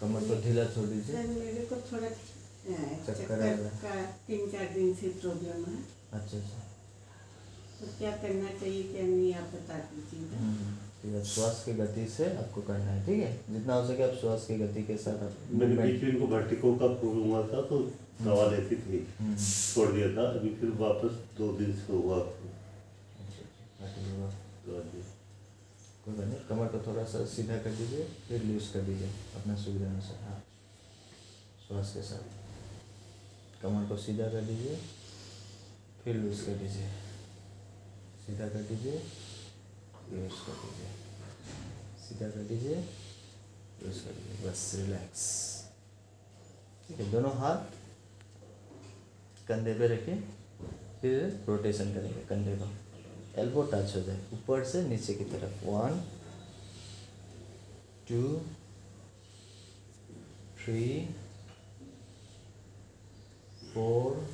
कमर 0.00 0.20
को 0.20 0.34
ढीला 0.42 0.64
छोड़ 0.64 0.86
दीजिए। 0.86 1.22
मेरे 1.22 1.64
को 1.64 1.76
थोड़ा 1.76 2.08
चक्कर 2.08 3.14
चक्कर 3.14 3.40
आ 3.40 3.44
रहा 3.44 3.92
है। 3.92 4.04
तीन 4.26 4.50
चार 4.50 4.68
दिन 4.74 4.94
से 4.94 5.08
प्रॉब्लम 5.08 5.64
है। 5.64 5.76
अच्छा 6.12 6.38
अच्छा। 6.38 6.58
तो 7.80 7.86
क्या 7.98 8.10
करना 8.16 8.50
चाहिए 8.60 8.82
क्या 8.82 9.02
नहीं 9.02 9.34
आप 9.34 9.48
बता 9.54 9.78
दीजिए। 9.78 10.85
हम्म, 11.06 11.18
ठीक 11.22 11.32
श्वास 11.32 11.62
की 11.64 11.72
गति 11.80 12.06
से 12.16 12.24
आपको 12.36 12.62
करना 12.68 12.90
है 12.90 13.04
ठीक 13.06 13.20
है? 13.22 13.32
जितना 13.50 13.74
हो 13.74 13.86
सके 13.88 14.02
आप 14.02 14.14
श्वास 14.20 14.46
की 14.48 14.54
गति 14.58 14.82
के 14.82 14.96
साथ 15.04 15.22
आप 15.26 15.36
मैंने 15.52 15.76
बीच 15.82 16.02
में 16.02 16.08
इनको 16.10 16.26
वर्टिको 16.34 16.74
का 16.82 16.86
प्रॉब्लम 17.00 17.28
हुआ 17.30 17.42
था 17.52 17.60
तो 17.70 17.78
दवा 18.22 18.46
लेती 18.50 18.76
थी। 18.86 19.06
हम्म, 19.18 19.36
छोड़ 19.36 19.90
दिया 19.92 20.08
था 20.16 20.28
अभी 20.38 20.54
फिर 20.60 20.70
वापस 20.80 21.18
दो 21.38 21.52
दिन 21.58 21.72
से 21.80 21.92
हुआ 21.92 22.18
अच्छा, 22.18 23.42
अच्छा, 23.86 24.02
दी। 24.92 25.02
कोई 26.04 26.14
बात 26.14 26.26
नहीं 26.26 26.38
कमर 26.48 26.66
को 26.74 26.78
थोड़ा 26.86 27.04
सा 27.12 27.24
सीधा 27.34 27.56
कर 27.62 27.70
दीजिए 27.76 28.04
फिर 28.28 28.42
लूज 28.44 28.68
कर 28.74 28.80
दीजिए 28.88 29.08
अपना 29.40 29.54
सुविधा 29.62 29.86
अनुसार 29.90 30.18
हाँ। 30.28 30.42
श्वास 31.66 31.92
के 31.94 32.02
साथ। 32.08 33.62
कमर 33.62 33.88
को 33.88 33.96
सीधा 33.96 34.28
कर 34.34 34.42
दीजिए 34.50 34.76
फिर 36.04 36.16
लूज 36.16 36.40
कर 36.40 36.54
दीजिए। 36.62 36.88
सीधा 38.26 38.48
कर 38.48 38.62
दीजिए 38.70 38.92
लूज 40.12 40.38
कर 40.46 40.56
दीजिए। 40.62 40.90
सीधा 42.08 42.28
कर 42.30 42.42
दीजिए 42.48 42.76
लूज 43.82 43.98
कर 44.00 44.12
दीजिए 44.12 44.48
बस 44.48 44.70
रिलैक्स 44.74 45.24
ठीक 46.88 46.98
है, 46.98 47.10
दोनों 47.12 47.34
हाथ 47.36 47.60
कंधे 49.48 49.74
पे 49.78 49.86
रखिए 49.88 50.16
फिर 51.00 51.44
रोटेशन 51.48 51.92
करेंगे 51.94 52.20
कंधे 52.26 52.56
को। 52.56 52.68
एल्बो 53.40 53.62
टच 53.72 53.94
हो 53.96 54.00
जाए, 54.02 54.20
ऊपर 54.34 54.64
से 54.64 54.82
नीचे 54.88 55.14
की 55.14 55.24
तरफ़। 55.24 55.64
One 55.66 56.00
two 58.08 58.22
three 60.58 60.84
four 63.74 64.24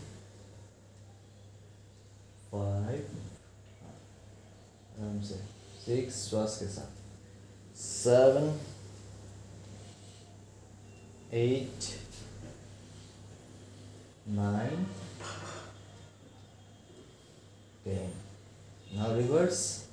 five 2.51 3.01
आराम 4.95 5.23
से। 5.23 5.37
सिक्स 5.85 6.29
श्वास 6.29 6.59
के 6.59 6.67
साथ। 6.69 7.02
seven, 8.03 8.59
eight, 11.31 11.99
nine, 14.27 14.87
ten. 17.85 18.11
Now 18.93 19.15
reverse. 19.15 19.87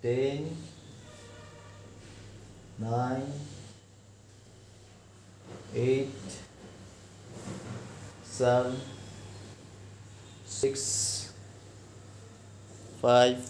Ten, 0.00 0.56
nine, 2.78 3.26
eight, 5.74 6.08
seven, 8.22 8.76
six, 10.46 11.32
five, 13.02 13.42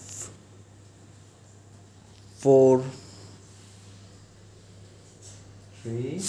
four. 2.39 2.83
Three, 5.83 6.21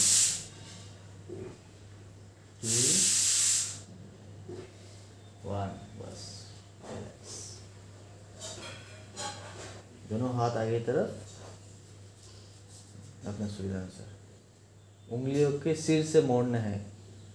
two, 2.62 2.92
one. 5.46 5.74
बस 5.98 6.22
relax. 6.84 7.34
दोनों 10.10 10.30
हाथ 10.36 10.58
आगे 10.58 10.80
तरफ़ 10.88 11.12
अपना 13.28 13.48
सुविधा 13.48 13.78
अनुसार 13.80 15.14
उंगलियों 15.16 15.52
के 15.60 15.76
सिर 15.76 16.06
से 16.06 16.22
मोड़ना 16.28 16.60
है 16.60 16.78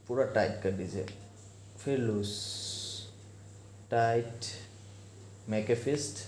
पूरा 0.09 0.25
टाइट 0.35 0.61
कर 0.63 0.73
दीजिए 0.79 1.07
फिर 1.85 1.99
loose 1.99 2.31
tight 3.91 4.51
make 5.49 5.71
a 5.71 5.75
fist 5.85 6.25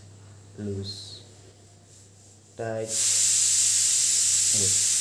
loose 0.61 0.93
tight 2.59 2.89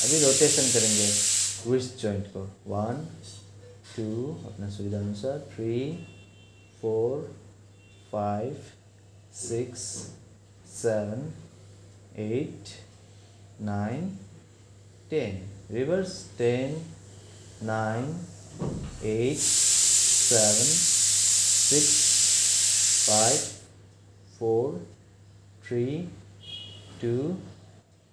अभी 0.05 0.19
रोटेशन 0.19 0.71
करेंगे। 0.71 1.07
विस्ट 1.69 2.01
जॉइंट 2.01 2.27
को? 2.33 2.41
वन 2.67 3.05
टू 3.95 4.05
अपना 4.47 4.69
सुविधा 4.69 4.97
अनुसार 4.99 5.39
three 5.55 5.77
four 6.81 7.23
five 8.11 8.57
six 9.35 9.79
seven 10.81 11.33
eight 12.23 12.69
nine 13.61 14.09
ten 15.09 15.49
reverse 15.71 16.13
ten 16.37 16.75
nine 17.63 18.05
eight 19.09 19.37
seven 19.37 20.71
six 21.69 21.95
five 23.09 23.37
four 24.39 24.79
three 25.67 25.85
two 27.01 27.17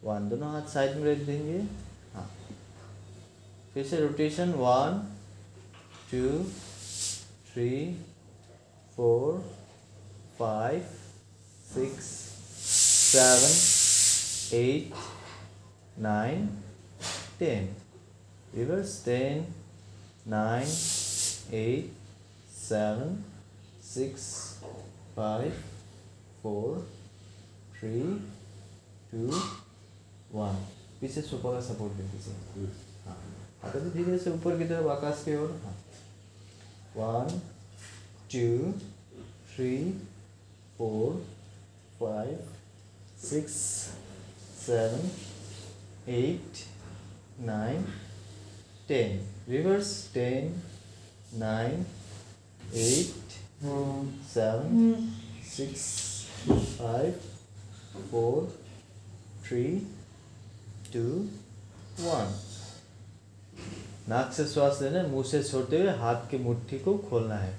one, 0.05 0.29
दोनों 0.29 0.51
हाथ 0.53 0.69
side 0.73 0.97
में 0.97 1.05
रख 1.05 1.19
देंगे। 1.27 1.59
हाँ। 2.15 2.29
फिर 3.75 3.87
से 3.87 4.01
rotation 4.01 4.53
one 4.59 4.99
two 6.11 6.29
three 7.53 7.71
four 8.97 9.39
five 10.39 10.83
six 11.75 12.05
seven 13.15 13.55
eight 14.59 14.95
nine 16.03 16.47
ten 17.39 17.75
reverse 18.55 19.05
ten 19.05 19.47
nine 20.29 20.69
eight 21.57 21.93
seven 22.59 23.17
six 23.95 24.31
five 25.17 25.63
four 26.43 26.89
three 27.79 28.01
two 29.11 29.29
one 30.35 30.65
पीछे 31.01 31.23
super 31.23 31.53
का 31.55 31.61
सपोर्ट 31.67 31.93
देते 31.93 32.19
थे 32.27 32.67
हाँ. 33.07 33.17
अगर 33.65 33.81
तो 33.81 33.91
धीरे 33.91 34.19
से 34.19 34.31
ऊपर 34.31 34.59
की 34.59 34.65
तरफ़ 34.69 34.89
आकाश 34.91 35.23
की 35.25 35.37
ओर. 35.37 35.51
हाँ. 35.65 35.75
One 36.97 37.39
two 38.33 38.73
three 39.55 39.77
four 40.79 41.21
five 42.01 42.39
six 43.29 43.53
seven 44.67 45.11
eight 46.15 46.63
nine 47.47 47.83
ten 48.89 49.21
reverse 49.49 49.93
ten 50.15 50.55
nine 51.39 51.87
eight 52.83 53.33
seven 54.33 55.11
six 55.57 55.85
five 56.51 57.21
four 58.11 58.53
three 59.47 59.65
two, 60.95 61.13
one 62.01 62.35
नाक 64.09 64.33
से 64.33 64.45
श्वास 64.49 64.79
लेना 64.83 64.99
है 64.99 65.11
मुँह 65.11 65.25
से 65.25 65.43
छोड़ते 65.45 65.79
हुए 65.79 65.93
हाथ 65.99 66.29
की 66.31 66.39
मुट्ठी 66.39 66.79
को 66.79 66.97
खोलना 67.11 67.37
है। 67.37 67.53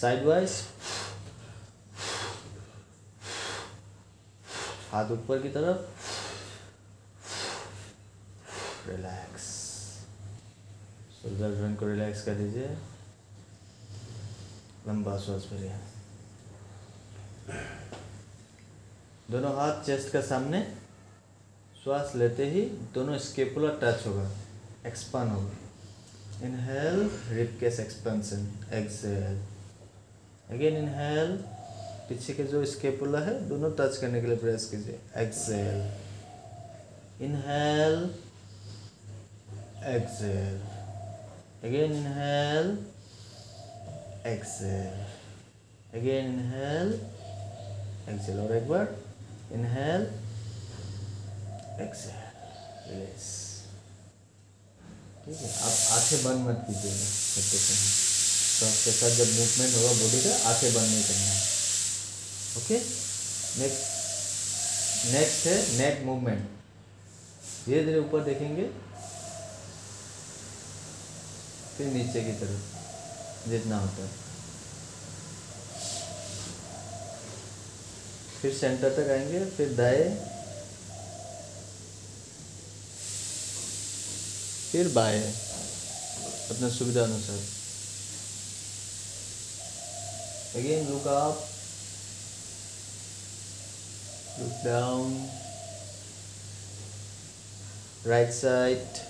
साइड 0.00 0.24
वाइज 0.24 0.50
हाथ 4.92 5.10
ऊपर 5.10 5.42
की 5.42 5.48
तरफ़। 5.48 5.78
रिलैक्स 8.88 9.46
शोल्डर 11.22 11.54
जॉइंट 11.54 11.78
को 11.80 11.86
रिलैक्स 11.86 12.24
कर 12.24 12.34
दीजिए। 12.34 12.68
लंबा 14.88 15.18
श्वास 15.18 15.48
भरिए 15.52 15.78
दोनों 19.30 19.52
हाथ 19.56 19.82
चेस्ट 19.84 20.12
का 20.12 20.20
सामने, 20.20 20.60
श्वास 21.82 22.12
लेते 22.16 22.44
ही 22.50 22.60
दोनों 22.94 23.18
स्केपुला 23.18 23.68
टच 23.82 24.06
होगा 24.06 24.28
एक्सपांड 24.86 25.30
होगा। 25.30 26.46
Inhale 26.46 26.98
rib 27.30 27.56
cage 27.60 27.78
expansion 27.80 28.46
exhale 28.78 29.38
again 30.54 30.76
inhale 30.76 31.36
पीछे 32.08 32.32
के 32.34 32.44
जो 32.44 32.64
स्केपुला 32.66 33.18
है, 33.18 33.34
दोनों 33.48 33.70
टच 33.78 33.96
करने 33.96 34.20
के 34.20 34.26
लिए 34.26 34.36
प्रेस 34.36 34.66
कीजिए 34.70 34.98
exhale 35.22 35.78
inhale 37.24 37.94
exhale 39.94 40.58
again 41.68 41.92
inhale 41.92 42.76
exhale 44.26 44.94
again 45.98 46.26
inhale 46.34 46.92
exhale 48.14 48.40
और 48.40 48.54
एक 48.56 48.68
बार। 48.68 48.94
इनहेल 49.52 50.02
एक्सेल 51.84 52.18
रिलीज़ 52.88 53.32
ठीक 55.24 55.38
है, 55.40 55.48
आप 55.48 55.76
आँखें 55.96 56.18
बंद 56.24 56.46
मत 56.46 56.64
कीजिएगा 56.66 57.06
करते 57.34 57.58
समय 57.58 57.88
श्वास 58.54 58.76
के 58.84 58.92
साथ 58.92 59.12
जब 59.18 59.28
मूवमेंट 59.36 59.72
होगा 59.76 59.92
बॉडी 60.00 60.20
का 60.24 60.32
आँखें 60.50 60.72
बंद 60.74 60.88
नहीं 60.88 61.04
करना 61.04 61.34
ओके 62.58 62.78
नेक्स्ट 63.60 65.12
नेक्स्ट 65.14 65.46
है 65.46 65.56
नेक 65.78 66.04
मूवमेंट 66.06 66.42
धीरे 67.66 67.84
धीरे 67.84 67.98
ऊपर 67.98 68.20
देखेंगे। 68.24 68.64
फिर 71.76 71.86
नीचे 71.92 72.20
की 72.24 72.32
तरफ़, 72.40 73.48
जितना 73.50 73.78
होता 73.78 74.02
है। 74.02 74.23
फिर 78.44 78.52
सेंटर 78.52 78.90
तक 78.94 79.10
आएँगे, 79.10 79.38
फिर 79.50 79.68
दाएँ, 79.74 80.08
फिर 84.72 84.88
बाएँ, 84.94 85.20
अपना 86.50 86.68
सुविधा 86.68 87.02
अनुसार। 87.02 87.38
Again 90.60 90.88
look 90.88 91.06
up 91.06 91.46
look 94.40 94.60
down 94.64 95.16
right 98.06 98.32
side 98.32 99.00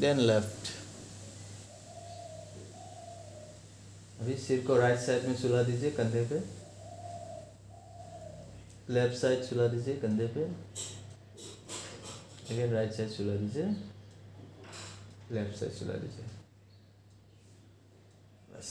then 0.00 0.20
left 0.26 0.70
अभी 4.20 4.36
सिर 4.46 4.64
को 4.66 4.76
राइट 4.76 5.00
साइड 5.00 5.24
में 5.28 5.36
सुला 5.36 5.62
दीजिए, 5.62 5.90
कंधे 5.92 6.24
पे। 6.24 6.42
लेफ़्ट 8.90 9.16
साइड 9.16 9.42
सुला 9.42 9.66
दीजिए 9.68 9.94
कंधे 9.96 10.26
पे 10.34 10.42
अगेन 12.50 12.72
राइट 12.72 12.92
साइड 12.92 13.08
सुला 13.10 13.34
दीजिए 13.36 13.64
लेफ़्ट 15.32 15.56
साइड 15.56 15.72
सुला 15.72 15.94
दीजिए 15.94 16.24
बस 18.50 18.68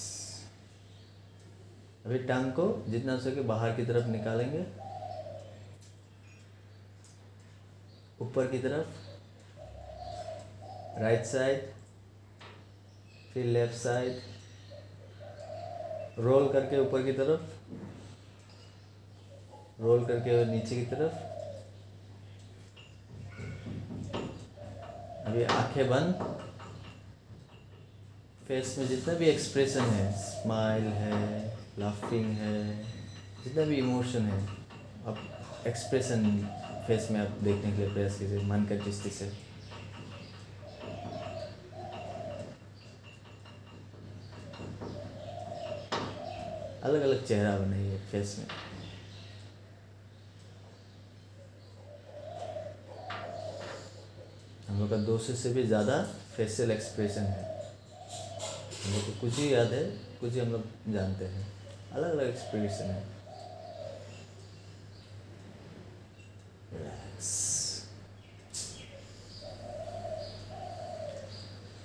अभी 2.05 2.19
टांग 2.27 2.51
को 2.51 2.67
जितना 2.89 3.13
हो 3.13 3.19
सके 3.19 3.41
बाहर 3.49 3.75
की 3.75 3.85
तरफ़ 3.85 4.07
निकालेंगे। 4.07 4.59
ऊपर 8.21 8.47
की 8.47 8.59
तरफ़। 8.59 8.87
राइट 11.01 11.25
साइड 11.25 11.67
फिर 13.33 13.45
लेफ़्ट 13.45 13.75
साइड 13.75 14.21
रोल 16.19 16.47
करके 16.53 16.79
ऊपर 16.79 17.03
की 17.03 17.13
तरफ़। 17.13 17.54
रोल 19.79 20.05
करके 20.05 20.45
नीचे 20.45 20.75
की 20.75 20.85
तरफ़। 20.85 21.15
अभी 25.27 25.43
आँखें 25.43 25.87
बंद। 25.89 26.13
फेस 28.47 28.75
में 28.77 28.87
जितना 28.87 29.13
भी 29.13 29.25
एक्सप्रेशन 29.25 29.81
है 29.81 30.11
स्माइल 30.19 30.83
है 30.83 31.57
लाफिंग 31.79 32.25
है, 32.33 32.83
जितना 33.43 33.63
भी 33.65 33.75
इमोशन 33.75 34.25
है 34.25 34.41
आप 35.07 35.17
एक्सप्रेशन 35.67 36.37
फेस 36.87 37.07
में 37.11 37.19
आप 37.21 37.37
देखने 37.43 37.71
के 37.71 37.77
लिए 37.77 37.93
प्रयास 37.93 38.19
कीजिए, 38.19 38.41
मन 38.41 38.65
का 38.65 38.75
दृष्टि 38.75 39.09
से। 39.09 39.31
अलग 46.83 47.01
अलग 47.01 47.25
चेहरा 47.25 47.57
बनाइए 47.57 47.97
फेस 47.97 48.35
में। 48.39 48.47
लोग 54.85 54.91
का 54.91 55.05
दो 55.05 55.17
सौ 55.17 55.33
से 55.33 55.49
भी 55.53 55.63
ज़्यादा 55.63 56.01
फेशियल 56.35 56.71
एक्सप्रेशन 56.71 57.21
है। 57.21 57.43
हम 58.83 58.93
लोग 58.93 59.05
को 59.05 59.19
कुछ 59.21 59.37
ही 59.37 59.53
याद 59.53 59.71
है, 59.73 59.83
कुछ 60.19 60.33
ही 60.33 60.39
हम 60.39 60.51
लोग 60.51 60.93
जानते 60.93 61.25
हैं। 61.25 61.45
अलग 61.93 62.11
अलग 62.11 62.27
एक्सप्रेशन 62.27 62.85
है 62.85 63.03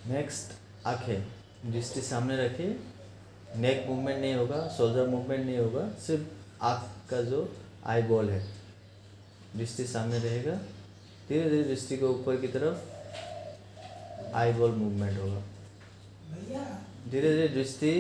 नेक्स्ट 0.09 0.53
आँखें। 0.87 1.23
दृष्टि 1.73 2.01
सामने 2.03 2.37
रखिए। 2.37 2.77
नेक 3.57 3.85
मूवमेंट 3.89 4.21
नहीं 4.21 4.35
होगा 4.35 4.67
शोल्डर 4.77 5.07
मूवमेंट 5.09 5.45
नहीं 5.45 5.59
होगा, 5.59 5.89
सिर्फ़ 6.07 6.65
आँख 6.65 6.89
का 7.11 7.21
जो 7.23 7.41
आई 7.87 8.03
बॉल 8.03 8.31
है। 8.31 8.43
दृष्टि 9.57 9.87
सामने 9.87 10.19
रहेगा। 10.19 10.59
धीरे 11.31 11.49
धीरे 11.51 11.63
दृष्टि 11.65 11.97
को 11.97 12.09
ऊपर 12.09 12.37
की 12.41 12.49
तरफ़ 12.49 12.79
आई 14.37 14.53
बॉल 14.53 14.71
मूवमेंट 14.77 15.19
होगा 15.19 15.43
धीरे 17.11 17.31
धीरे 17.33 17.49
दृष्टि 17.49 17.93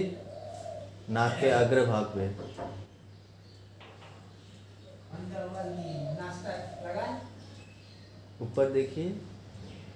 नाक 1.10 1.36
के 1.40 1.50
अग्र 1.50 1.84
भाग 1.86 2.04
पे। 2.16 2.26
ऊपर 8.42 8.70
देखिए 8.72 9.08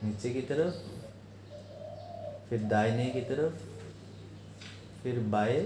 नीचे 0.04 0.30
की 0.30 0.40
तरफ़ 0.52 0.74
फिर 2.48 2.62
दाहिने 2.70 3.06
की 3.10 3.20
तरफ़ 3.30 3.54
फिर 5.02 5.18
बाएँ 5.34 5.60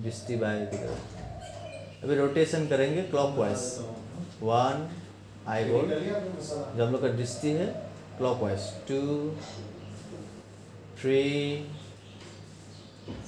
दृष्टि 0.00 0.36
बाएँ 0.36 0.66
की 0.66 0.76
तरफ़। 0.76 2.02
अभी 2.04 2.14
रोटेशन 2.16 2.66
करेंगे 2.68 3.02
क्लॉकवाइज 3.02 3.62
वन 4.42 4.88
आई 5.48 5.64
बॉल 5.64 5.88
जब 6.76 6.90
लोग 6.92 7.00
का 7.02 7.08
दृष्टि 7.08 7.50
है 7.52 7.66
clockwise 8.18 8.66
two 8.88 9.00
three 11.00 11.22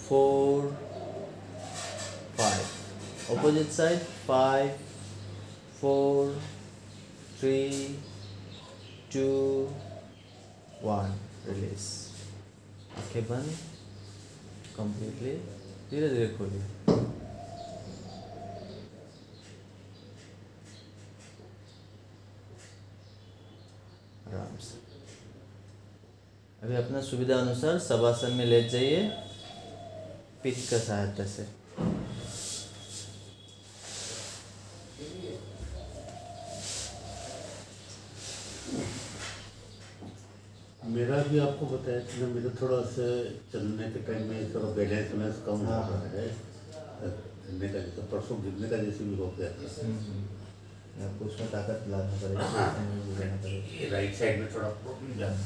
four 0.08 0.70
five 2.38 3.36
opposite 3.38 3.70
side 3.78 3.98
five 4.28 4.70
four 5.80 6.36
three 7.40 7.58
two 9.14 9.28
one 10.84 11.18
release 11.48 11.88
आँखें 12.98 13.24
बंद। 13.28 13.56
कंप्लीटली 14.76 15.34
धीरे 15.90 16.08
धीरे 16.08 16.28
खोलिए। 16.38 16.62
आराम 24.34 24.56
से 24.66 24.82
अभी 26.62 26.74
अपना 26.76 27.00
सुविधा 27.02 27.36
अनुसार 27.38 27.78
सवासन 27.86 28.32
में 28.32 28.44
लेट 28.46 28.70
जाइए 28.70 29.02
पिच 30.42 30.68
का 30.68 30.78
सहायता 30.78 31.24
से। 31.26 31.46
मेरा 40.94 41.16
भी 41.28 41.38
आपको 41.38 41.66
बताया 41.66 41.98
कि 42.08 42.20
ना 42.20 42.26
मेरा 42.34 42.50
थोड़ा 42.60 42.80
सा 42.94 43.06
चलने 43.52 43.90
के 43.92 44.00
टाइम 44.08 44.26
में 44.30 44.54
थोड़ा 44.54 44.68
बैलेंस 44.76 45.12
में 45.20 45.32
कम 45.46 45.64
हो 45.66 45.72
हाँ। 45.72 45.88
रहा 45.90 46.10
है 46.14 46.26
गिरने 47.46 47.68
का 47.68 47.78
जैसे 47.78 48.02
परसों 48.12 48.42
गिरने 48.42 48.68
का 48.68 48.76
जैसे 48.84 49.04
भी 49.04 49.16
हो 49.16 49.28
गया 49.38 49.50
था। 49.52 50.43
आपको 51.02 51.24
उसमें 51.24 51.50
ताकत 51.50 51.84
लाना 51.88 52.16
पड़ेगा 52.22 52.64
एनर्जी 52.80 53.12
देना 53.18 53.90
राइट 53.92 54.14
साइड 54.18 54.40
में 54.40 54.48
थोड़ा 54.54 54.68
प्रॉब्लम 54.68 55.12
ज़्यादा 55.16 55.38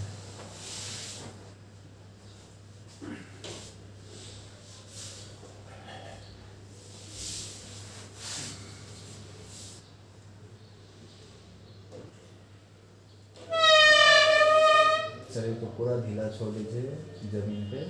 शरीर 15.35 15.55
को 15.61 15.67
पूरा 15.79 15.97
ढीला 16.05 16.29
छोड़ 16.37 16.49
दीजिए 16.53 17.31
ज़मीन 17.33 17.65
पे। 17.71 17.81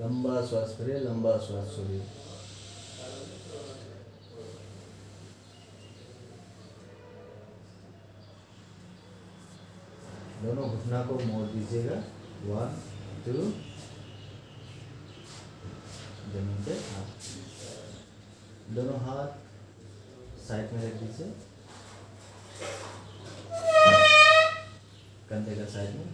लंबा 0.00 0.34
श्वास 0.46 0.74
करिए 0.78 0.98
लंबा 1.00 1.36
श्वास 1.46 1.74
छोड़िए। 1.76 2.00
दोनों 10.46 10.64
घुटना 10.70 10.98
को 11.06 11.14
मोड़ 11.24 11.46
दीजिएगा। 11.48 11.96
वन 12.46 12.74
टू 13.24 13.32
ज़मीन 16.32 16.58
पे 16.66 16.74
हाथ। 16.82 17.08
दोनों 18.74 18.98
हाथ 19.06 19.30
साइड 20.46 20.72
में 20.72 20.82
रख 20.82 20.94
दीजिए। 21.00 21.28
कंधे 25.30 25.54
का 25.56 25.64
साइड 25.72 25.96
में। 25.96 26.08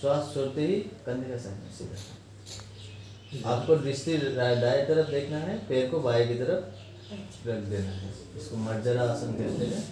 श्वास 0.00 0.32
छोड़ते 0.34 0.66
ही 0.66 0.76
कंधे 1.06 1.30
का 1.30 1.38
साइड 1.42 1.58
में 1.58 1.72
सीधा 1.78 3.50
आपको 3.50 3.76
दृष्टि 3.76 4.16
दाएँ 4.16 4.86
तरफ़ 4.86 5.10
देखना 5.10 5.38
है, 5.38 5.58
पैर 5.68 5.90
को 5.90 6.00
बाएँ 6.00 6.26
की 6.28 6.34
तरफ़ 6.34 7.48
रख 7.48 7.60
देना 7.64 7.90
है। 7.92 8.10
इसको 8.36 8.56
मर्जरा 8.58 9.02
आसन 9.12 9.32
कहते 9.34 9.66
हैं। 9.66 9.82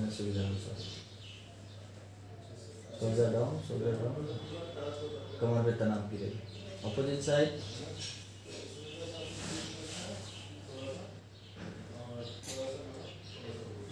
अपने 0.00 0.10
सुविधा 0.16 0.42
अनुसार 0.42 0.76
शोल्डर 3.00 3.32
डाउन 3.32 3.58
शोल्डर 3.66 3.96
डाउन 4.00 4.14
कमर 5.40 5.62
पे 5.64 5.72
तनाव 5.80 6.08
की 6.10 6.16
रहेगी 6.22 6.40
opposite 6.90 7.20
side 7.22 7.58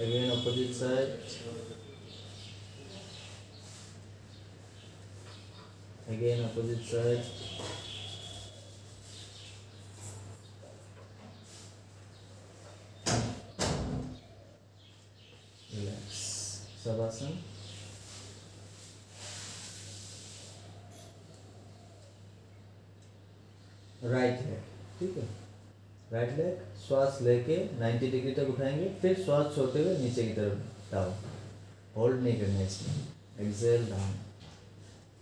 again 0.01 0.29
opposite 0.33 0.75
side 0.75 1.15
again 6.09 6.45
opposite 6.45 6.85
side 6.85 7.78
shavasana 16.89 17.33
right 24.05 24.41
leg 24.41 24.63
ठीक 24.99 25.17
है? 25.17 25.25
राइट 26.13 26.37
लेग 26.39 26.61
श्वास 26.87 27.19
लेके 27.23 27.57
90 27.81 28.11
डिग्री 28.11 28.33
तक 28.35 28.51
उठाएँगे, 28.51 28.89
फिर 29.01 29.23
श्वास 29.25 29.55
छोड़ते 29.55 29.83
हुए 29.83 29.97
नीचे 29.99 30.23
की 30.25 30.33
तरफ़ 30.35 30.93
डाउन 30.93 31.15
होल्ड 31.97 32.23
नहीं 32.23 32.41
करना 32.41 32.61
इसमें। 32.61 33.47
एक्सेल 33.47 33.87
डाउन 33.91 34.15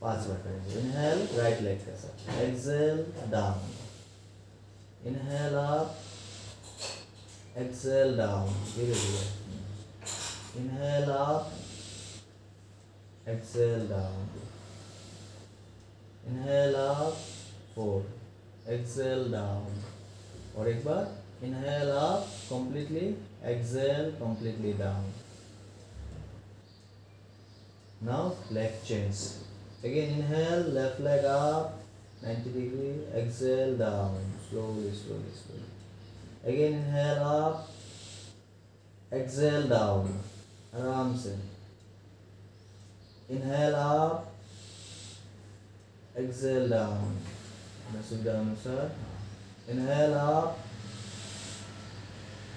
पाँच 0.00 0.26
बार 0.26 0.38
करेंगे। 0.38 0.78
इनहेल 0.80 1.26
राइट 1.38 1.60
लेग 1.62 1.78
के 1.86 1.96
साथ। 1.96 2.28
Exhale 2.42 3.04
down 3.32 3.58
inhale 5.08 5.54
up 5.56 5.98
exhale 7.58 8.16
down 8.16 8.52
धीरे 8.74 8.94
धीरे 8.94 9.24
inhale 10.56 11.10
up. 11.10 11.52
Exhale 13.26 13.86
down. 13.86 14.28
Inhale 16.24 16.76
up. 16.76 17.16
Four 17.74 18.02
exhale 18.68 19.28
down. 19.30 19.84
और 20.56 20.68
एक 20.68 20.84
बार 20.84 21.44
इनहेल 21.44 21.90
आप 21.92 22.28
completely 22.50 23.06
exhale 23.50 24.10
completely 24.20 24.72
down 24.72 25.10
now 28.04 28.30
leg 28.54 28.78
change 28.86 29.24
again 29.84 30.14
inhale 30.14 30.70
left 30.74 31.00
leg 31.00 31.26
आप 31.32 31.82
ninety 32.22 32.52
degree 32.52 32.88
exhale 33.20 33.76
down 33.78 34.32
slowly 34.48 34.92
slowly 35.00 35.34
slowly 35.42 36.52
again 36.52 36.78
inhale 36.78 37.18
आप 37.34 37.68
exhale 39.20 39.68
down 39.70 40.18
आराम 40.76 41.16
से। 41.18 41.34
Inhale 43.34 43.74
आप 43.74 44.34
exhale 46.18 46.70
down 46.70 47.16
सुविधा 48.08 48.32
अनुसार 48.40 49.70
इनहेल 49.72 50.14
आप 50.14 50.58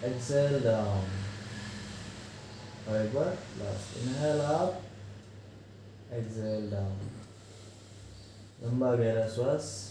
एक्सेल 0.06 0.60
डाउन 0.64 1.06
बार 3.14 3.38
लास्ट 3.60 3.98
इनहेल 3.98 4.42
आप 4.42 4.82
एक्सेल 6.14 6.70
डाउन 6.72 7.10
लंबा 8.64 8.96
गहरा 8.96 9.28
श्वास 9.36 9.89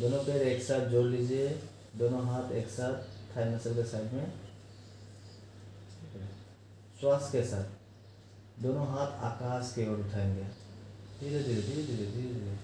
दोनों 0.00 0.24
पैर 0.24 0.42
एक 0.42 0.62
साथ 0.62 0.86
जोड़ 0.86 1.06
लीजिए। 1.06 1.62
दोनों 1.96 2.26
हाथ 2.26 2.52
एक 2.52 2.68
साथ 2.68 2.94
थाई 3.36 3.54
मसल 3.54 3.74
के 3.74 3.84
साइड 3.84 4.12
में। 4.12 4.32
श्वास 7.00 7.28
के 7.32 7.42
साथ। 7.42 7.64
दोनों 8.62 8.88
हाथ 8.88 9.24
आकाश 9.24 9.72
की 9.74 9.88
ओर 9.88 9.98
उठाएँगे। 9.98 10.42
धीरे 11.20 11.42
धीरे 11.44 11.62
धीरे 11.62 11.82
धीरे 11.82 12.06
धीरे 12.06 12.34
धीरे। 12.34 12.56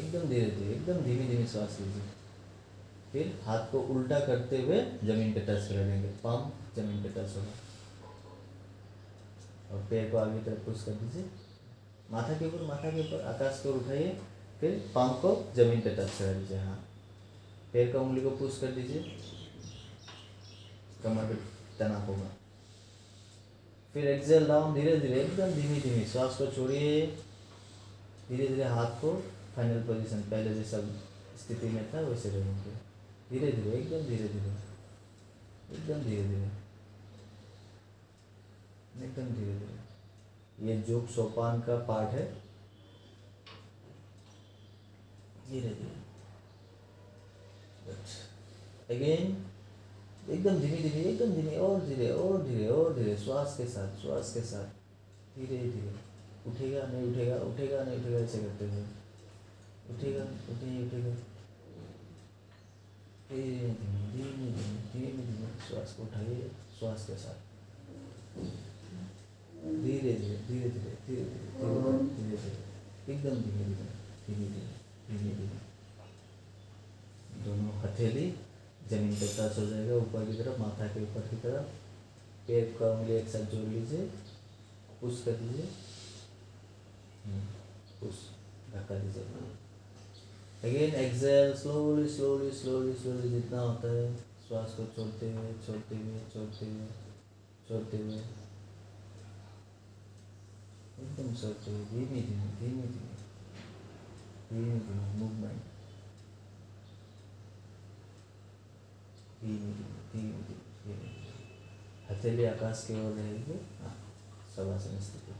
एकदम 0.00 0.28
धीरे 0.28 0.50
धीरे, 0.50 0.72
एकदम 0.72 1.04
धीमी 1.04 1.28
धीमी 1.28 1.46
श्वास 1.46 1.78
लीजिए। 1.80 2.02
फिर 3.12 3.40
हाथ 3.44 3.72
को 3.72 3.80
उल्टा 3.80 4.20
करते 4.20 4.58
हुए 4.58 4.80
ज़मीन 4.80 5.34
पे 5.34 5.40
टच 5.40 5.68
कर 5.68 5.84
देंगे 5.84 6.08
पाम 6.08 6.50
ज़मीन 6.76 7.02
पे 7.02 7.08
टच 7.08 7.36
होगा। 7.36 7.52
और 9.70 9.86
पैर 9.90 10.10
को 10.10 10.16
आगे 10.16 10.38
तरफ़ 10.38 10.58
पुश 10.58 10.84
कर 10.84 10.92
दीजिए। 10.92 11.24
माथा 12.10 12.32
के 12.32 12.46
ऊपर, 12.46 12.62
माथा 12.62 12.90
के 12.90 13.00
ऊपर 13.00 13.24
आकाश 13.24 13.60
की 13.62 13.68
उठाइए। 13.68 14.20
फिर 14.60 14.90
पाम 14.94 15.10
को 15.20 15.30
ज़मीन 15.56 15.80
पे 15.80 15.90
टच 15.90 16.10
करा 16.18 16.32
दीजिए 16.32 16.58
हाँ। 16.58 16.78
पैर 17.72 17.92
का 17.92 18.00
उंगली 18.00 18.20
को 18.20 18.30
पुश 18.30 18.58
कर 18.60 18.72
दीजिए। 18.72 19.00
कमर 21.04 21.24
पे 21.24 21.34
तनाव 21.78 22.02
होगा। 22.02 22.28
फिर 23.94 24.06
एक्सेल 24.08 24.46
डाउन 24.48 24.74
धीरे 24.74 24.96
धीरे 24.96 25.20
एकदम 25.20 25.52
धीमी 25.54 25.80
धीमी 25.80 26.04
श्वास 26.04 26.36
को 26.38 26.46
छोड़िए। 26.46 27.06
धीरे 28.28 28.46
धीरे 28.48 28.64
हाथ 28.64 29.00
को 29.00 29.12
फाइनल 29.56 29.82
पोजीशन 29.82 30.20
पहले 30.30 30.54
जैसा 30.54 30.78
स्थिति 31.40 31.68
में 31.68 31.92
था, 31.94 32.00
वैसे 32.00 32.28
रहेंगे 32.30 32.72
धीरे 33.30 33.52
धीरे 33.52 33.76
एकदम 33.78 34.06
धीरे 34.08 34.28
धीरे 34.28 34.52
एकदम 35.74 36.04
धीरे 36.04 36.24
धीरे 36.24 36.50
एकदम 39.04 39.34
धीरे 39.34 39.54
धीरे 39.54 40.68
ये 40.68 40.76
जोग 40.88 41.08
सोपान 41.08 41.60
का 41.60 41.76
पार्ट 41.86 42.10
है। 42.10 42.43
धीरे 45.50 45.74
धीरे 45.80 46.02
अगेन 48.94 49.36
एकदम 50.30 50.58
धीरे 50.60 50.76
धीरे 50.88 51.10
एकदम 51.10 51.32
धीरे 51.34 51.56
और 51.66 51.80
धीरे 51.86 52.10
और 52.12 52.42
धीरे 52.42 52.68
और 52.76 52.94
धीरे 52.94 53.16
श्वास 53.24 53.56
के 53.58 53.66
साथ 53.74 54.00
श्वास 54.02 54.32
के 54.34 54.40
साथ 54.50 55.38
धीरे 55.38 55.58
धीरे 55.58 55.92
उठेगा 56.50 56.86
नहीं 56.86 57.10
उठेगा 57.10 57.36
उठेगा 57.50 57.82
नहीं 57.84 57.98
उठेगा 58.00 58.18
ऐसे 58.18 58.38
करते 58.38 58.64
हुए 58.70 58.84
उठेगा 59.94 60.24
उठेगा 60.52 60.82
उठेगा 60.84 61.14
धीरे 63.30 63.48
धीरे 63.50 63.70
धीरे 64.12 64.30
धीरे 64.44 64.68
धीरे 64.92 65.12
धीरे 65.18 65.48
श्वास 65.68 65.94
को 65.96 66.02
उठाइए 66.02 66.50
श्वास 66.78 67.06
के 67.06 67.16
साथ 67.24 67.38
धीरे 69.82 70.12
धीरे 70.14 70.38
धीरे 70.48 70.70
धीरे 70.70 70.90
धीरे 71.06 71.24
धीरे 71.24 71.98
धीरे 72.14 72.36
धीरे 72.36 73.14
एकदम 73.14 73.42
धीरे 73.42 73.64
धीरे 73.64 73.86
धीरे 74.26 74.48
धीरे 74.48 74.82
दोनों 77.44 77.74
हथेली, 77.74 78.34
ज़मीन 78.88 79.14
पे 79.14 79.26
टच 79.26 79.58
हो 79.58 79.66
जाएगा, 79.66 79.94
ऊपर 79.94 80.26
की 80.26 80.38
तरफ़, 80.38 80.60
माथा 80.60 80.86
के 80.86 81.02
ऊपर 81.02 81.20
की 81.20 81.36
तरफ़। 81.36 81.66
पैर 82.46 82.76
का 82.80 82.92
उंगली 82.92 83.12
एक 83.12 83.28
साथ 83.28 83.40
जोड़ 83.40 83.68
लीजिए, 83.68 84.06
पुश 85.00 85.22
कर 85.24 85.32
दीजिए। 85.32 85.66
पुश, 88.00 88.14
धक्का 88.74 88.98
दीजिए। 88.98 89.22
Again 90.64 90.94
exhale 90.94 91.54
slowly 91.54 92.08
slowly 92.08 92.50
slowly 92.50 92.94
slowly 92.94 93.28
जितना 93.28 93.60
होता 93.60 93.92
है, 93.92 94.16
श्वास 94.16 94.74
को 94.76 94.84
छोड़ते 94.84 95.32
हुए 95.32 95.52
छोड़ते 95.52 95.96
हुए 95.96 96.18
छोड़ते 96.18 96.66
हुए 96.66 96.86
छोड़ते 97.68 97.96
हुए। 97.96 98.16
एकदम 101.00 101.34
छोड़ते 101.34 101.70
हुए, 101.70 101.84
धीमे 101.84 102.06
धीमे 102.06 102.46
धीमे 102.46 102.82
धीमे। 102.82 103.13
धीमे 104.54 104.78
धीमे 110.12 110.94
हथेली 112.10 112.44
आकाश 112.44 112.84
की 112.86 112.94
ओर 113.06 113.12
रहेगी 113.12 113.58
हाँ 113.80 113.94
शवासन 114.56 115.00
स्थिति 115.00 115.34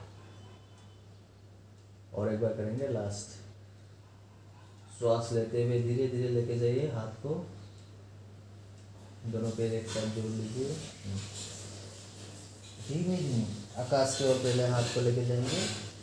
और 2.15 2.33
एक 2.33 2.41
बार 2.41 2.53
करेंगे 2.53 2.89
लास्ट 2.89 3.39
श्वास 4.99 5.31
लेते 5.33 5.63
हुए 5.65 5.81
धीरे 5.83 6.09
धीरे 6.09 6.29
लेके 6.31 6.59
जाइए 6.59 6.91
हाथ 6.91 7.23
को 7.23 7.35
दोनों 9.33 9.51
पैर 9.51 9.73
एक 9.75 9.89
साथ 9.89 10.15
जोड़ 10.17 10.31
लीजिए 10.33 10.69
धीमे 12.89 13.17
धीमे 13.17 13.45
आकाश 13.83 14.19
की 14.19 14.29
ओर 14.31 14.39
पहले 14.39 14.67
हाथ 14.69 14.95
को 14.95 15.01
लेके 15.01 15.25
जाएँगे 15.27 15.94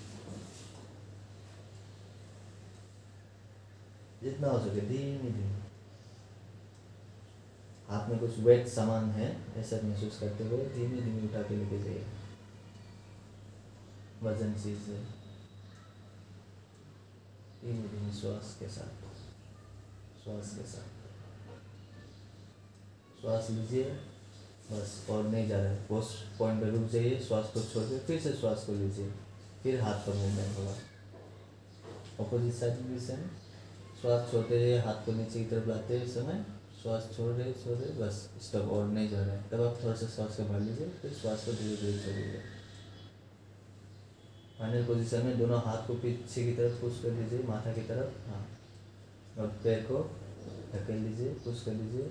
जितना 4.42 4.54
हो 4.54 4.60
सके 4.60 4.82
धीमे 4.82 5.32
धीमे 5.32 5.50
हाथ 7.90 8.08
में 8.10 8.20
कुछ 8.20 8.38
वेट 8.40 8.68
सामान 8.68 9.10
है, 9.12 9.28
ऐसा 9.58 9.80
महसूस 9.84 10.20
करते 10.20 10.44
हुए 10.44 10.66
धीमे 10.76 11.02
धीमे 11.02 11.28
उठा 11.28 11.42
के 11.42 11.56
लेके 11.56 11.82
जाइए। 11.84 12.06
वज़न 14.24 14.54
चीज़ 14.54 14.90
है 14.90 15.00
धीमे 17.62 17.88
धीमे 17.88 18.14
श्वास 18.14 18.56
के 18.60 18.68
साथ, 18.68 19.04
श्वास 20.24 20.56
के 20.58 20.64
साथ। 20.68 20.88
श्वास 23.22 23.50
लीजिए, 23.50 23.84
बस 24.72 25.06
और 25.10 25.24
नहीं 25.26 25.48
जा 25.50 25.58
रहा 25.58 25.72
है। 25.72 25.88
उस 25.92 26.16
पॉइंट 26.40 26.62
पे 26.62 26.70
रुक 26.70 26.90
जाइए, 26.90 27.20
श्वास 27.20 27.52
को 27.54 27.64
छोड़ 27.64 27.84
के 27.84 28.00
फिर 28.00 28.20
से 28.22 28.34
श्वास 28.34 28.64
को 28.66 28.74
लीजिए। 28.74 29.12
फिर 29.64 29.82
हाथ 29.82 30.06
का 30.06 30.14
मूवमेंट 30.14 30.58
होगा। 30.58 30.76
अपोजिट 32.20 32.54
साइड 32.54 32.80
भी 32.82 33.00
सेम 33.00 33.30
श्वास 34.02 34.32
छोड़ते 34.32 34.56
हुए 34.56 34.78
हाथ 34.78 35.06
को 35.06 35.12
नीचे 35.12 35.40
की 35.40 35.46
तरफ़ 35.46 35.68
लाते 35.70 35.98
हुए 35.98 36.08
समय 36.08 36.46
श्वास 36.82 37.10
छोड़ 37.18 37.32
रहे 37.32 37.52
छोड़ 37.54 37.78
रहे 37.78 37.92
बस 38.00 38.16
स्टॉप 38.42 38.72
और 38.72 38.86
नहीं 38.88 39.10
जा 39.10 39.20
रहा 39.26 39.36
है। 39.36 39.50
तब 39.50 39.62
आप 39.62 39.78
थोड़ा 39.84 39.96
सा 39.96 40.08
श्वास 40.08 40.38
को 40.38 40.44
भर 40.44 40.60
लीजिए 40.60 40.88
फिर 41.02 41.12
श्वास 41.12 41.46
को 41.46 41.54
धीरे 41.54 41.76
धीरे 41.76 42.00
छोड़िए। 42.00 42.40
फाइनल 44.60 44.86
पोजीशन 44.86 45.26
में 45.26 45.38
दोनों 45.40 45.60
हाथ 45.62 45.88
को 45.88 45.94
पीछे 45.94 46.46
की 46.46 46.54
तरफ़ 46.54 46.82
पुश 46.82 47.02
कर 47.04 47.10
दीजिए 47.10 47.44
माथा 47.44 47.74
की 47.74 47.82
तरफ़ 47.82 48.30
हाँ। 48.30 48.46
और 49.40 49.48
पैर 49.64 49.84
को 49.92 50.00
धकेल 50.74 51.04
लीजिए 51.04 51.30
पुश 51.46 51.64
कर 51.64 51.74
लीजिए 51.74 52.10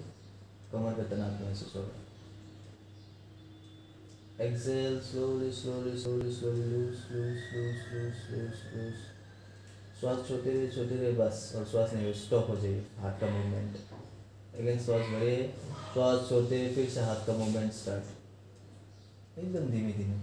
कमर 0.72 0.92
का 0.92 1.04
तनाव 1.10 1.44
महसूस 1.44 1.76
होगा। 1.76 1.98
Exhale 4.40 4.94
slowly, 5.06 5.48
slowly, 5.52 5.94
slowly, 5.94 6.30
slowly, 6.32 6.66
loose, 6.68 7.00
loose, 7.12 7.42
loose, 7.54 7.82
loose, 7.92 8.20
loose, 8.30 8.62
loose. 8.74 9.19
श्वास 10.00 10.28
छोड़ते 10.28 10.52
हुए 10.52 10.68
छोड़ते 10.68 10.94
हुए 10.94 11.12
बस, 11.12 11.52
और 11.56 11.64
श्वास 11.64 11.92
नहीं 11.92 12.12
स्टॉप 12.12 12.48
हो 12.50 12.56
जाइए 12.56 12.84
हाथ 12.98 13.20
का 13.20 13.26
मूवमेंट 13.26 13.76
अगेन 14.58 14.78
श्वास 14.78 15.00
भरे 15.00 15.54
श्वास 15.92 16.28
छोड़ते 16.28 16.58
हुए 16.58 16.74
फिर 16.74 16.88
से 16.90 17.00
हाथ 17.00 17.26
का 17.26 17.32
मूवमेंट 17.32 17.72
स्टार्ट 17.72 19.38
एकदम 19.38 19.70
धीमे 19.70 19.92
धीमे. 19.92 20.16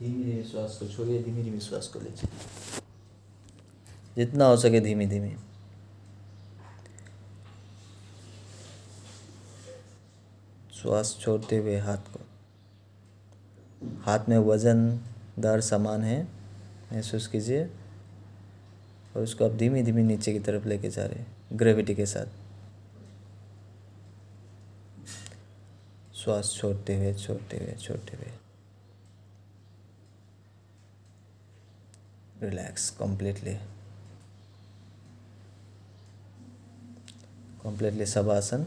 धीमे 0.00 0.24
धीमे 0.24 0.42
श्वास 0.44 0.76
को 0.80 0.88
छोड़िए, 0.88 1.22
धीमे 1.22 1.42
धीमे 1.42 1.60
श्वास 1.60 1.88
को 1.88 2.00
लीजिए. 2.00 2.30
जितना 4.16 4.44
हो 4.44 4.56
सके 4.56 4.80
धीमे 4.80 5.06
धीमे. 5.06 5.34
श्वास 10.82 11.16
छोड़ते 11.20 11.56
हुए 11.56 11.78
हाथ 11.78 12.12
को. 12.12 12.20
हाथ 14.02 14.28
में 14.28 14.38
वज़न 14.38 15.00
वजनदार 15.38 15.60
सामान 15.60 16.04
है. 16.04 16.39
महसूस 16.92 17.26
कीजिए 17.26 17.64
और 19.16 19.22
उसको 19.22 19.44
आप 19.44 19.50
धीमे 19.50 19.82
धीमे 19.82 20.02
नीचे 20.02 20.32
की 20.32 20.38
तरफ़ 20.38 20.68
लेके 20.68 20.90
जा 20.90 21.06
रहे 21.06 21.18
हैं 21.18 21.36
ग्रेविटी 21.52 21.94
के 21.94 22.06
साथ। 22.06 22.26
श्वास 26.14 26.54
छोड़ते 26.60 26.96
हुए 26.96 27.14
छोड़ते 27.14 27.56
हुए 27.56 27.72
छोड़ते 27.72 28.16
हुए। 28.16 28.32
रिलैक्स 32.42 32.98
completely 33.02 33.56
completely 37.66 38.06
सब 38.06 38.30
आसन 38.30 38.66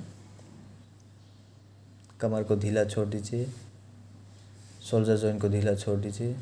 कमर 2.19 2.43
को 2.43 2.55
ढीला 2.55 2.85
छोड़ 2.85 3.07
दीजिए। 3.07 3.47
शोल्डर 4.81 5.17
जॉइंट 5.17 5.41
को 5.41 5.49
ढीला 5.49 5.75
छोड़ 5.75 5.99
दीजिए। 5.99 6.37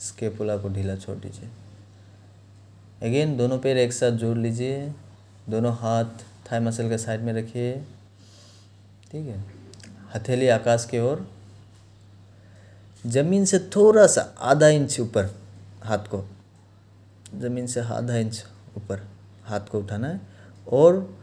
स्केपुला 0.00 0.56
को 0.56 0.68
ढीला 0.68 0.96
छोड़ 0.96 1.16
दीजिए। 1.16 1.48
अगेन 3.02 3.36
दोनों 3.36 3.58
पैर 3.58 3.78
एक 3.78 3.92
साथ 3.92 4.10
जोड़ 4.10 4.36
लीजिए। 4.38 4.94
दोनों 5.48 5.74
हाथ 5.76 6.04
थाई 6.52 6.60
मसल 6.60 6.88
के 6.88 6.98
साइड 6.98 7.20
में 7.20 7.32
रखिए। 7.32 7.72
ठीक 9.12 9.26
है? 9.26 9.44
हथेली 10.14 10.48
आकाश 10.48 10.84
की 10.84 10.98
ओर। 10.98 11.30
ज़मीन 13.06 13.44
से 13.44 13.58
थोड़ा 13.58 14.06
सा 14.06 14.20
आधा 14.40 14.68
इंच 14.68 15.00
ऊपर 15.00 15.34
हाथ 15.84 15.98
को। 15.98 16.24
ज़मीन 17.34 17.66
से 17.66 17.80
आधा 17.80 18.16
इंच 18.16 18.44
ऊपर 18.76 19.06
हाथ 19.44 19.60
को 19.60 19.78
उठाना 19.78 20.08
है 20.08 20.20
और 20.68 21.18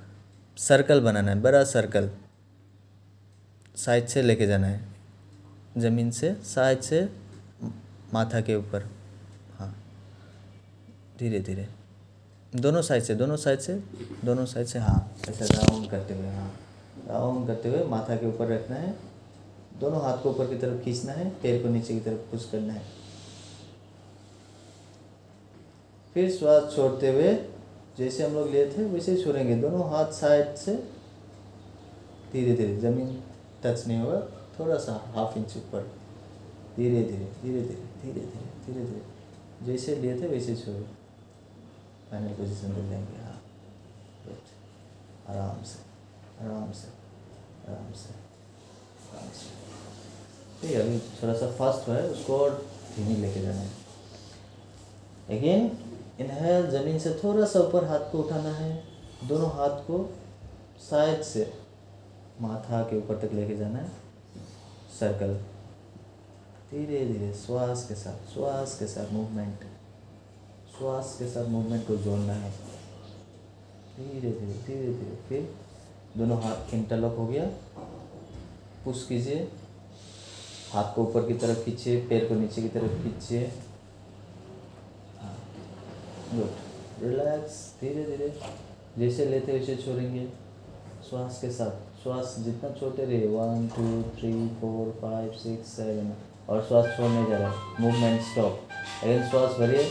सर्कल 0.58 1.02
बनाना 1.02 1.32
है, 1.32 1.42
बड़ा 1.42 1.64
सर्कल 1.64 2.10
साइड 3.76 4.08
से 4.08 4.22
लेके 4.22 4.48
जाना 4.48 4.68
है। 4.68 4.86
ज़मीन 5.78 6.12
से 6.12 6.36
साइड 6.44 6.82
से 6.82 7.27
माथा 8.14 8.42
के 8.42 8.56
ऊपर। 8.56 8.90
हाँ। 9.60 9.84
धीरे 11.20 11.40
धीरे। 11.40 11.68
दोनों 12.56 12.82
साइड 12.82 13.04
से, 13.04 13.16
दोनों 13.16 13.38
साइड 13.38 13.60
से, 13.60 13.74
दोनों 14.26 14.46
साइड 14.46 14.68
से 14.68 14.80
हाँ। 14.80 15.14
ऐसा 15.30 15.46
राउंड 15.46 15.90
करते 15.90 16.14
हुए 16.14 16.28
हाँ। 16.28 16.60
राउंड 17.08 17.48
करते 17.48 17.70
हुए 17.70 17.84
माथा 17.84 18.16
के 18.16 18.26
ऊपर 18.26 18.48
रखना 18.48 18.76
है। 18.76 18.96
दोनों 19.80 20.02
हाथ 20.02 20.18
को 20.18 20.30
ऊपर 20.30 20.48
की 20.48 20.58
तरफ़ 20.58 20.84
खींचना 20.84 21.12
है, 21.12 21.30
पैर 21.30 21.64
को 21.64 21.70
नीचे 21.70 21.94
की 21.94 22.00
तरफ़ 22.00 22.32
पुश 22.32 22.50
करना 22.52 22.74
है। 22.74 22.82
फिर 26.14 26.32
श्वास 26.32 26.76
छोड़ते 26.76 27.12
हुए, 27.12 27.34
जैसे 27.98 28.26
हम 28.26 28.34
लोग 28.34 28.50
लिए 28.50 28.78
थे, 28.78 28.86
वैसे 28.86 29.16
ही 29.16 29.24
छोड़ेंगे। 29.24 29.56
दोनों 29.56 29.90
हाथ 29.90 30.12
साइड 30.12 30.56
से, 30.56 30.76
धीरे 32.34 32.54
धीरे, 32.56 32.78
ज़मीन 32.78 33.24
टच 33.64 33.88
नहीं 33.88 34.00
होगा, 34.00 34.20
थोड़ा 34.60 34.78
सा 34.78 35.12
हाफ़ 35.16 35.38
इंच 35.38 35.58
ऊपर। 35.58 35.97
धीरे 36.78 37.04
धीरे 37.04 37.28
धीरे 37.42 37.62
धीरे 37.62 37.62
धीरे 38.02 38.20
धीरे 38.22 38.26
धीरे 38.66 38.86
धीरे। 38.86 39.66
जैसे 39.66 39.96
लिए 39.96 40.22
थे 40.22 40.28
वैसे 40.28 40.56
छोड़ो। 40.56 40.86
फाइनल 42.12 42.34
पोजीशन 42.34 42.74
दे 42.74 42.82
लेंगे 42.82 43.22
हाँ. 43.24 43.34
आराम 45.30 45.64
से 45.64 45.80
आराम 46.44 46.72
से 46.72 46.88
आराम 47.68 47.92
से 47.94 48.14
आराम 49.14 49.32
से। 49.32 49.50
ठीक 50.62 50.72
है, 50.72 50.82
अभी 50.82 51.00
थोड़ा 51.00 51.34
सा 51.34 51.52
फास्ट 51.52 51.88
हुआ 51.88 51.96
है, 51.96 52.10
उसको 52.10 52.38
और 52.38 52.66
धीमी 52.96 53.16
लेके 53.16 53.42
जाना 53.42 53.62
है। 53.62 53.70
अगेन 55.30 55.72
इनहेल 56.20 56.70
ज़मीन 56.70 57.00
से 57.00 57.14
थोड़ा 57.24 57.46
सा 57.46 57.60
ऊपर 57.60 57.86
हाथ 57.86 58.12
को 58.12 58.20
उठाना 58.20 58.54
है। 58.54 58.84
दोनों 59.28 59.50
हाथ 59.52 59.70
को 59.70 60.10
साइड 60.90 61.22
से 61.24 61.54
माथा 62.42 62.82
के 62.84 62.98
ऊपर 62.98 63.28
तक 63.28 63.34
लेके 63.34 63.58
जाना 63.58 63.80
है। 63.80 63.92
सर्कल 65.00 65.40
धीरे 66.72 67.06
धीरे 67.06 67.34
श्वास 67.34 67.88
के 67.88 67.96
साथ, 67.96 68.34
श्वास 68.34 68.80
के 68.80 68.88
साथ 68.88 69.14
मूवमेंट 69.14 69.60
श्वास 70.78 71.16
के 71.20 71.28
साथ 71.28 71.46
मूवमेंट 71.46 71.88
को 71.88 71.96
जोड़ना 71.96 72.34
है। 72.34 72.52
धीरे 73.98 74.32
धीरे 74.32 74.54
धीरे 74.68 74.94
धीरे 74.94 75.18
फिर 75.30 75.56
दोनों 76.18 76.42
हाथ 76.42 76.74
इंटरलॉक 76.74 77.16
हो 77.18 77.28
गया। 77.28 77.46
पुश 78.86 79.06
कीजिए। 79.08 79.48
हाथ 80.72 80.94
को 80.96 81.04
ऊपर 81.04 81.28
की 81.28 81.34
तरफ़ 81.34 81.64
खींचिए, 81.66 82.02
पैर 82.08 82.28
को 82.30 82.36
नीचे 82.36 82.62
की 82.62 82.70
तरफ़ 82.70 83.04
खींचिए। 83.04 83.52
गुड 86.34 87.04
रिलैक्स 87.04 87.76
धीरे 87.82 88.04
धीरे 88.04 88.34
जैसे 88.98 89.26
लेते 89.26 89.60
वैसे 89.60 89.76
छोड़ेंगे। 89.76 90.28
श्वास 91.10 91.42
के 91.42 91.52
साथ, 91.52 92.04
श्वास 92.04 92.36
जितना 92.40 92.70
छोटे 92.70 93.06
रहे 93.06 93.28
one 93.28 93.68
two 93.68 94.02
three 94.20 94.48
four 94.48 94.98
five 95.02 95.32
six 95.34 95.70
seven 95.70 96.16
और 96.50 96.62
श्वास 96.68 96.86
छोड़ने 96.98 97.30
जा 97.30 97.38
रहा 97.38 97.52
है। 97.52 97.56
मूवमेंट 97.80 98.22
स्टॉप 98.22 98.70
अगेन 99.04 99.30
श्वास 99.30 99.52
भरिए 99.52 99.84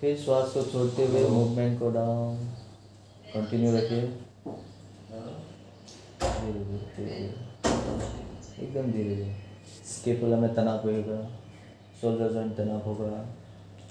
फिर 0.00 0.16
श्वास 0.16 0.52
को 0.54 0.62
छोड़ते 0.62 1.06
हुए 1.06 1.28
मूवमेंट 1.28 1.78
को 1.80 1.90
डाउन 1.90 2.36
कंटिन्यू 3.34 3.76
रखिए। 3.76 4.02
धीरे 6.22 6.60
धीरे 6.64 7.14
एकदम 8.58 8.92
धीरे 8.92 9.14
धीरे। 9.14 9.36
स्केपुला 9.86 10.36
में 10.36 10.54
तनाव 10.54 10.86
होगा। 10.86 11.22
शोल्डर 12.00 12.32
जॉइंट 12.32 12.56
तनाव 12.56 12.78
होगा। 12.78 13.24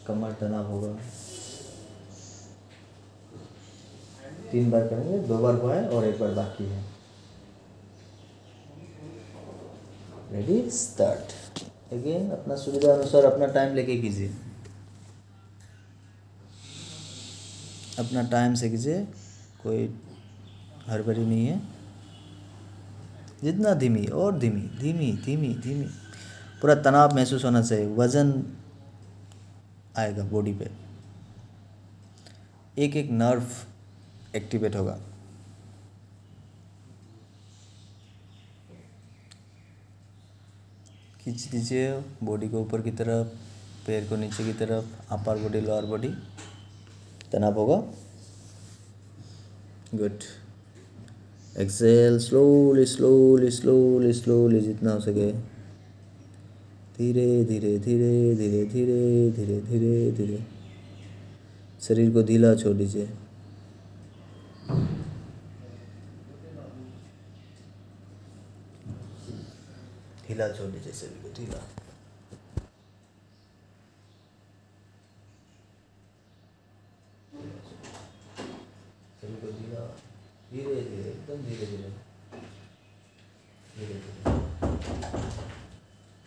कमर 0.08 0.32
तनाव 0.32 0.66
होगा। 0.66 0.94
तीन 4.52 4.70
बार 4.72 4.88
करेंगे, 4.88 5.18
दो 5.20 5.38
बार 5.38 5.56
हुआ 5.56 5.76
है 5.76 5.90
और 5.90 6.06
एक 6.06 6.20
बार 6.20 6.32
बाकी 6.32 6.66
है। 6.66 6.84
रेडी 10.32 10.70
स्टार्ट 10.72 11.34
अगेन 11.92 12.32
अपना 12.32 12.56
सुविधा 12.56 12.94
अनुसार 12.94 13.26
अपना 13.26 13.46
टाइम 13.46 13.76
लेके 13.76 13.98
कीजिए। 13.98 14.28
अपना 18.00 18.24
टाइम 18.24 18.54
से 18.54 18.70
कीजिए, 18.70 19.08
कोई 19.64 20.00
हड़बड़ी 20.90 21.26
नहीं 21.26 21.48
है। 21.48 21.62
जितना 23.44 23.74
धीमी, 23.74 24.06
और 24.06 24.40
धीमी 24.40 24.62
धीमी 24.62 25.14
धीमी 25.14 25.56
धीमी। 25.56 25.86
पूरा 26.62 26.76
तनाव 26.76 27.16
महसूस 27.16 27.46
होना 27.46 27.62
चाहिए। 27.62 27.96
वज़न 27.96 28.58
आएगा 29.98 30.24
बॉडी 30.24 30.54
पे। 30.54 30.72
एक 32.78 32.96
एक 32.96 33.12
नर्व 33.12 33.44
एक्टिवेट 34.36 34.76
होगा। 34.76 35.00
खींच 41.28 41.48
दीजिए 41.52 41.88
बॉडी 42.24 42.48
को 42.50 42.60
ऊपर 42.60 42.82
की 42.82 42.92
तरफ़, 42.92 43.28
पैर 43.88 44.04
को 44.10 44.16
नीचे 44.16 44.44
की 44.44 44.54
तरफ़ 44.54 44.86
अपर 45.14 45.38
बॉडी 45.38 45.62
लोअर 45.62 45.86
बॉडी 45.86 46.10
तनाव 47.32 47.54
होगा। 47.54 47.78
Good 49.96 50.20
exhale 51.58 52.20
slowly 52.20 52.86
slowly 52.86 53.52
slowly 53.52 54.14
slowly 54.14 54.62
जितना 54.62 54.92
हो 54.92 55.00
सके। 55.00 55.32
धीरे 56.98 57.28
धीरे 57.46 57.78
धीरे 57.80 58.36
धीरे 58.36 58.66
धीरे 58.66 59.32
धीरे 59.32 59.62
धीरे 59.62 60.12
धीरे। 60.12 60.44
शरीर 61.82 62.12
को 62.12 62.24
ढीला 62.24 62.56
छोड़ 62.56 62.76
दीजिए। 62.78 63.10
ढीला 70.38 70.48
छोड़ 70.54 70.68
दीजिए 70.72 70.94
शरीर 70.94 71.22
को 71.22 71.30
ढीला। 71.34 71.60
को 79.42 79.52
ढीला। 79.52 79.86
धीरे 80.52 80.76
धीरे 80.90 81.10
एकदम 81.10 81.42
धीरे 81.46 81.66
धीरे। 81.66 81.90
धीरे 83.78 83.94
धीरे। 83.94 84.36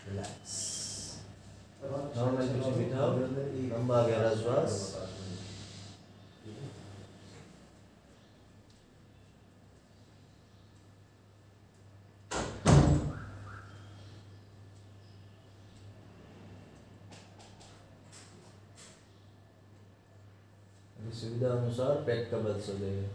रिलैक्स 0.08 0.58
नॉर्मल 2.16 2.48
लंबा 3.72 4.02
गहरा 4.06 4.34
श्वास 4.34 4.89
सुविधा 21.20 21.48
अनुसार 21.52 22.02
पैक 22.04 22.30
का 22.30 22.38
बदल 22.38 22.60
सकेगा 22.60 23.08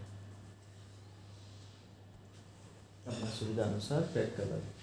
अपना 3.06 3.30
सुविधा 3.30 3.64
अनुसार 3.64 4.00
पैक 4.14 4.36
का 4.36 4.44
बदल 4.44 4.75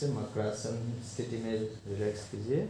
से 0.00 0.12
मकरासन 0.12 0.76
स्थिति 1.08 1.36
में 1.44 1.52
रिलैक्स 1.54 2.28
कीजिए 2.30 2.68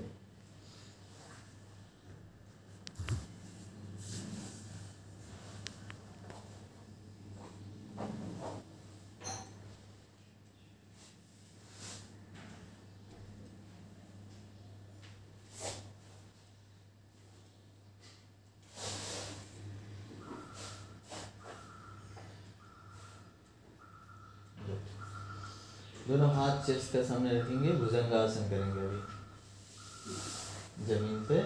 दोनों 26.10 26.28
हाथ 26.34 26.64
चेस्ट 26.66 26.92
का 26.92 27.02
सामने 27.04 27.32
रखेंगे, 27.32 27.72
भुजंगासन 27.72 28.48
करेंगे 28.50 28.80
अभी। 28.80 29.00
ज़मीन 30.86 31.18
पे। 31.28 31.36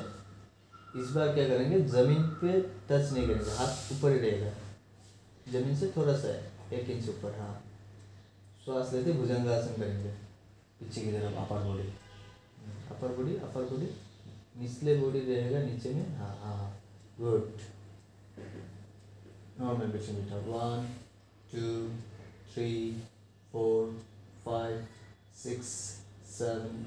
इस 1.00 1.10
बार 1.10 1.32
क्या 1.34 1.48
करेंगे, 1.48 1.80
ज़मीन 1.88 2.22
पे 2.40 2.52
टच 2.88 3.12
नहीं 3.12 3.26
करेंगे, 3.26 3.50
हाथ 3.50 3.92
ऊपर 3.92 4.12
ही 4.12 4.18
रहेगा। 4.20 4.52
ज़मीन 5.52 5.76
से 5.76 5.86
थोड़ा 5.96 6.14
सा 6.18 6.28
है, 6.28 6.38
एक 6.72 6.90
इंच 6.90 7.08
ऊपर 7.08 7.34
हाँ। 7.40 7.54
श्वास 8.64 8.92
लेते 8.92 9.12
भुजंगासन 9.12 9.74
करेंगे, 9.80 10.12
पीछे 10.78 11.00
की 11.00 11.12
तरफ़ 11.12 11.34
upper 11.34 11.58
body 11.64 11.88
upper 12.90 13.08
body 13.16 13.36
upper 13.38 13.62
body 13.70 13.88
निचले 14.56 14.94
बॉडी 14.96 15.20
रहेगा, 15.20 15.58
नीचे 15.62 15.94
में 15.94 16.16
हाँ 16.18 16.32
हाँ 16.40 16.56
हाँ। 16.56 16.70
Good 17.20 17.44
normal 19.60 19.86
between 19.88 20.16
breath. 20.16 20.36
One 20.48 20.88
two 21.52 21.66
three 22.54 22.70
four 23.52 23.80
five, 24.44 24.78
six, 25.42 25.58
seven, 26.24 26.86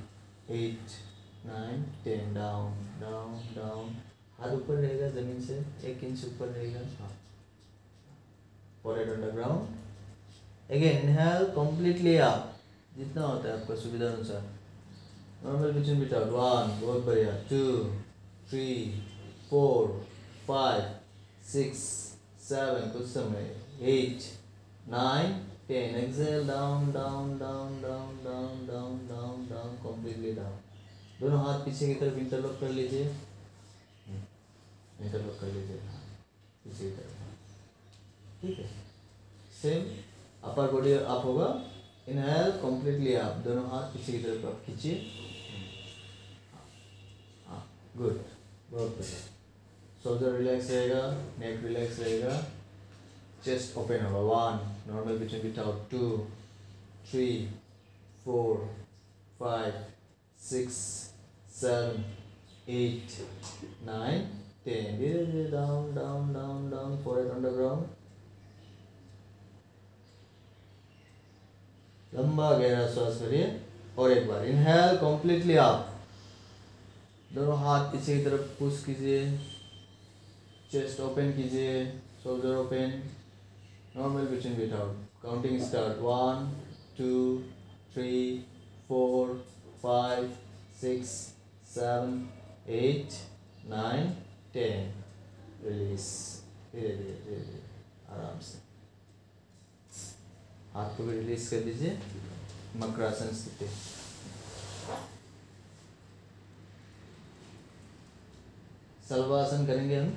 eight, 0.50 0.98
nine, 1.46 1.86
ten. 2.04 2.34
Down, 2.34 2.74
down, 3.02 3.40
down. 3.56 3.96
हाथ 4.40 4.52
ऊपर 4.56 4.74
रहेगा 4.74 5.08
ज़मीन 5.10 5.42
से 5.46 5.56
एक 5.92 6.04
इंच 6.04 6.26
ऊपर 6.26 6.48
रहेगा। 6.48 6.80
हाँ। 7.00 7.14
The 8.84 9.32
ground 9.36 9.68
again 10.70 11.02
inhale 11.06 11.48
completely 11.56 12.14
up. 12.28 12.44
जितना 12.98 13.22
होता 13.22 13.48
है 13.48 13.62
आपका 13.62 13.76
सुविधा 13.76 14.06
अनुसार 14.08 14.44
नॉर्मल 15.44 15.72
बिटवीन 15.72 16.00
बिट 16.00 16.14
वन 16.14 16.80
बहुत 16.82 17.04
बढ़िया। 17.06 17.32
Two 17.50 17.84
three 18.50 18.66
four 19.50 19.88
five 20.48 20.82
six 21.52 21.80
seven 22.48 22.90
कुछ 22.92 23.08
समय। 23.08 23.46
Eight 23.96 24.22
nine 24.90 25.47
ten 25.68 25.96
exhale 26.00 26.46
down 26.50 26.92
down 26.92 27.32
down 27.40 27.72
down 27.82 28.12
down 28.26 28.54
down 28.68 29.00
down 29.08 29.42
down 29.50 29.72
completely 29.86 30.32
down. 30.36 30.54
दोनों 31.22 31.40
हाथ 31.40 31.60
पीछे 31.60 31.88
की 31.88 31.94
तरफ़ 31.94 32.18
इंटरलॉक 32.18 32.60
कर 32.60 32.70
लीजिए। 32.70 33.06
इंटरलॉक 35.02 35.40
कर 35.42 35.48
लीजिए। 35.48 35.80
हाँ 35.80 36.02
पीछे 36.64 36.84
की 36.84 36.92
तरफ़। 36.92 38.42
ठीक 38.42 38.60
है? 38.60 38.70
सेम 39.62 39.86
अपर 40.44 40.72
बॉडी 40.72 40.92
अप 40.92 41.26
होगा। 41.26 41.48
इनहेल 42.08 42.52
completely 42.64 43.16
आप 43.22 43.38
दोनों 43.38 43.70
हाथ 43.70 43.94
पीछे 43.94 44.12
की 44.12 44.24
तरफ़ 44.24 44.46
आप 44.46 44.62
खींचिए 44.66 44.96
हाँ 47.48 47.62
गुड 47.98 48.22
बहुत 48.72 48.98
बढ़िया। 48.98 49.20
शोल्डर 50.04 50.32
रिलैक्स 50.32 50.70
रहेगा 50.70 51.02
नेक 51.40 51.64
रिलैक्स 51.64 52.00
रहेगा। 52.00 52.34
Chest 53.48 53.78
open 53.78 54.06
over 54.06 54.26
one 54.28 54.60
normal 54.86 55.18
between 55.18 55.42
bit 55.42 55.58
out 55.58 55.90
two 55.90 56.28
three 57.06 57.48
four 58.24 58.68
five 59.40 59.74
six 60.38 61.12
seven 61.50 62.04
eight 62.68 63.14
nine 63.86 64.26
ten 64.66 64.98
धीरे 65.00 65.24
धीरे 65.26 65.52
down 65.52 65.86
down 65.98 66.34
down 66.34 66.66
down 66.70 66.98
forehead 67.06 67.30
on 67.36 67.48
the 67.48 67.52
ground 67.58 67.86
लंबा 72.14 72.50
गहरा 72.52 72.88
श्वास 72.94 73.18
करिए 73.22 73.46
और 74.00 74.12
एक 74.12 74.28
बार 74.28 74.46
इनहेल 74.46 75.00
completely 75.04 75.58
अप 75.60 75.94
दोनों 77.36 77.58
हाथ 77.60 77.92
पीछे 77.92 78.18
की 78.18 78.24
तरफ़ 78.26 78.58
पुश 78.60 78.84
कीजिए 78.86 79.22
चेस्ट 80.72 81.00
ओपन 81.08 81.32
कीजिए 81.38 81.86
shoulder 82.24 82.56
open 82.56 83.02
normal 83.98 84.26
between 84.28 84.56
breath 84.56 84.74
out 84.74 84.96
counting 85.22 85.60
start 85.60 86.00
one 86.00 86.50
two 86.98 87.44
three 87.94 88.46
four 88.88 89.38
five 89.82 90.30
six 90.74 91.34
seven 91.66 92.30
eight 92.68 93.18
nine 93.68 94.16
ten 94.54 94.92
release 95.64 96.10
धीरे 96.72 96.90
धीरे 96.90 97.14
धीरे 97.26 97.40
धीरे 97.42 97.60
आराम 98.14 98.40
से 98.40 98.58
हाथ 100.74 100.90
को 100.98 101.04
भी 101.04 101.12
रिलीज़ 101.12 101.50
कर 101.52 101.64
दीजिए 101.64 101.98
मकरासन 102.78 103.34
स्थिति 103.36 103.68
सलवासन 109.10 109.66
करेंगे 109.66 109.96
हम 109.96 110.12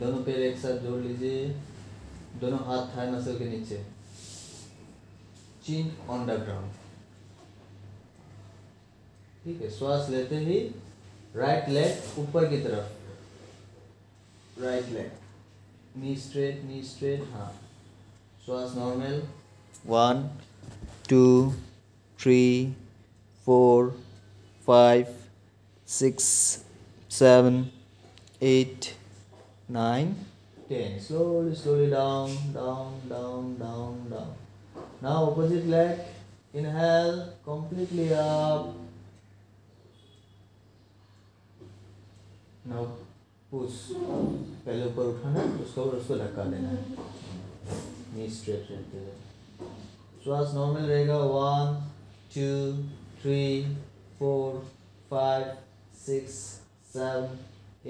दोनों 0.00 0.22
पैर 0.24 0.40
एक 0.42 0.58
साथ 0.58 0.78
जोड़ 0.86 1.00
लीजिए 1.02 1.42
दोनों 2.40 2.58
हाथ 2.66 2.96
थाई 2.96 3.06
नसल 3.10 3.38
के 3.38 3.44
नीचे। 3.48 3.84
चिन 5.66 5.92
ऑन 6.10 6.26
द 6.26 6.30
ग्राउंड 6.40 6.72
ठीक 9.44 9.60
है 9.62 9.70
श्वास 9.70 10.08
लेते 10.10 10.36
ही 10.44 10.58
राइट 11.36 11.68
लेग 11.68 12.18
ऊपर 12.18 12.48
की 12.50 12.58
तरफ़। 12.62 14.60
Right 14.62 14.88
leg 14.88 15.10
knee 16.02 16.16
straight 16.16 16.62
knee 16.64 16.82
straight 16.82 17.20
हाँ। 17.32 17.50
श्वास 18.44 18.74
normal 18.76 19.22
one 19.86 20.28
two 21.08 21.24
three 22.18 22.42
four 23.46 23.90
five 24.66 25.16
six 25.88 26.24
seven 27.10 27.66
eight 28.42 28.86
nine 29.70 30.14
10. 30.68 31.00
Slowly, 31.00 31.54
slowly 31.54 31.90
down, 31.90 32.30
down, 32.52 33.00
down, 33.08 33.56
down, 33.58 34.08
down. 34.10 34.34
Now 35.02 35.24
opposite 35.24 35.66
leg. 35.66 35.98
Inhale 36.54 37.34
completely 37.44 38.14
up. 38.14 38.68
Now 42.64 42.86
push. 43.50 43.92
पहले 44.64 44.84
ऊपर 44.86 45.06
उठाना 45.06 45.40
है 45.40 45.62
उसको 45.62 45.82
और 45.82 45.94
उसको 45.96 46.16
धक्का 46.18 46.44
देना 46.50 46.68
है 46.68 46.96
नी 48.14 48.28
स्ट्रेट 48.30 48.70
रहते 48.70 48.98
हुए 48.98 49.68
श्वास 50.24 50.54
नॉर्मल 50.54 50.86
रहेगा 50.88 51.18
one 51.34 51.74
two 52.34 52.46
three 53.22 53.42
four 54.18 54.58
five 55.10 55.52
six 56.06 56.38
seven 56.92 57.38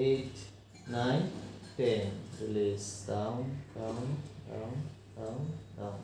eight 0.07 0.91
nine 0.91 1.31
ten 1.77 2.11
release 2.41 2.89
down 3.07 3.39
down 3.77 4.05
down 4.49 4.75
down 5.17 5.41
down 5.79 6.03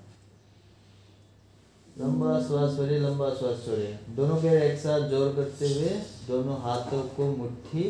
लंबा 1.98 2.30
श्वास 2.46 2.74
भरिए 2.78 2.98
लंबा 2.98 3.28
श्वास 3.38 3.64
छोड़िए। 3.64 3.92
दोनों 4.16 4.36
पैर 4.42 4.62
एक 4.62 4.78
साथ 4.80 5.08
ज़ोर 5.10 5.34
करते 5.36 5.68
हुए 5.68 5.90
दोनों 6.26 6.60
हाथों 6.62 7.02
को 7.16 7.26
मुट्ठी 7.36 7.84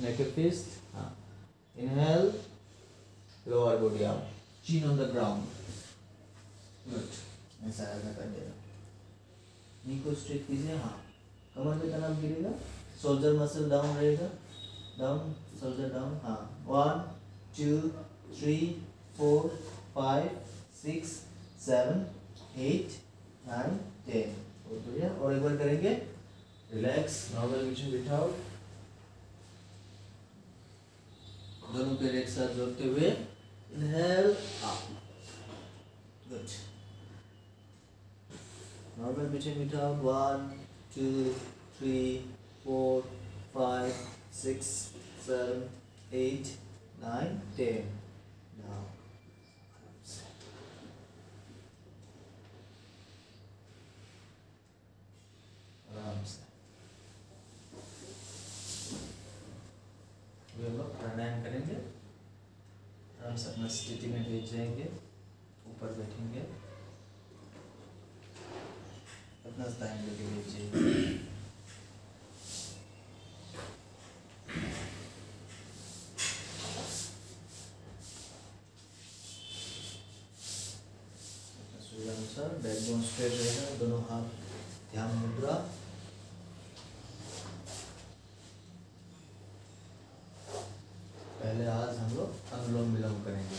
नेक 0.00 0.20
फिस्ट 0.34 0.94
हाँ। 0.94 1.10
Inhale 1.78 2.32
lower 3.48 3.76
body 3.78 4.04
up 4.04 4.28
chin 4.66 4.82
on 4.88 4.98
the 4.98 5.06
ground 5.12 5.40
good 6.88 7.06
ऐसा 7.68 7.84
ऐसा 7.84 8.12
कर 8.18 8.28
देना। 8.34 8.52
नी 9.86 9.98
को 10.02 10.14
स्ट्रेट 10.14 10.46
कीजिए 10.48 10.76
हाँ। 10.82 10.96
कमर 11.54 11.74
में 11.74 11.90
तनाव 11.92 12.20
गिरेगा 12.20 12.52
शोल्डर 13.02 13.32
मसल 13.38 13.68
डाउन 13.70 13.96
रहेगा 13.96 14.28
डाउन 14.98 15.34
शोल्डर 15.62 15.88
डाउन 15.94 16.14
हाँ 16.22 16.38
one 16.66 17.00
two 17.56 17.88
three 18.36 18.54
four 19.16 19.48
five 19.94 20.30
six 20.78 21.10
seven 21.64 22.00
eight 22.68 22.96
nine 23.48 23.76
ten 24.06 24.32
बहुत 24.64 24.86
बढ़िया। 24.86 25.10
और 25.10 25.34
एक 25.34 25.42
बार 25.42 25.56
करेंगे। 25.56 25.92
रिलैक्स 26.72 27.18
नॉर्मल 27.34 27.64
मिशन 27.64 27.90
बिठाओ 27.92 28.26
दोनों 31.74 31.94
पैर 31.96 32.14
एक 32.16 32.28
साथ 32.28 32.54
जोड़ते 32.56 32.88
हुए 32.88 33.10
इनहेल 33.10 34.26
गुड 36.30 36.48
नॉर्मल 38.98 39.28
मिशन 39.34 39.58
बिठाओ 39.58 39.94
one 40.08 40.48
two 40.96 41.06
three 41.78 42.00
four 42.64 43.00
five 43.54 43.92
six 44.42 44.72
seven 45.26 45.68
eight 46.20 46.54
nine 47.02 47.38
ten 47.56 47.98
now 48.56 48.82
आराम 55.92 56.24
से 56.24 56.42
अभी 60.52 60.66
हम 60.66 60.76
लोग 60.78 60.98
प्राणायाम 60.98 61.42
करेंगे 61.44 61.76
आराम 63.20 63.36
से 63.42 63.50
अपना 63.52 63.68
स्थिति 63.76 64.06
में 64.14 64.22
बैठ 64.24 64.50
जाएँगे 64.52 64.88
ऊपर 65.72 65.92
बैठेंगे 65.98 66.40
अपना 69.44 69.64
टाइम 69.80 70.04
लेके 70.06 70.34
बैठ 70.34 70.52
जाइए 70.54 71.18
अपना 80.52 81.80
सुविधा 81.86 82.12
अनुसार 82.12 82.51
बैकबोन 82.62 83.02
स्ट्रेट 83.02 83.32
रहेगा, 83.32 83.76
दोनों 83.78 84.00
हाथ 84.08 84.24
ध्यान 84.92 85.14
मुद्रा 85.18 85.54
पहले 91.42 91.66
आज 91.66 91.96
हम 91.98 92.14
लोग 92.16 92.52
अनुलोम 92.58 92.94
विलोम 92.94 93.22
करेंगे। 93.24 93.56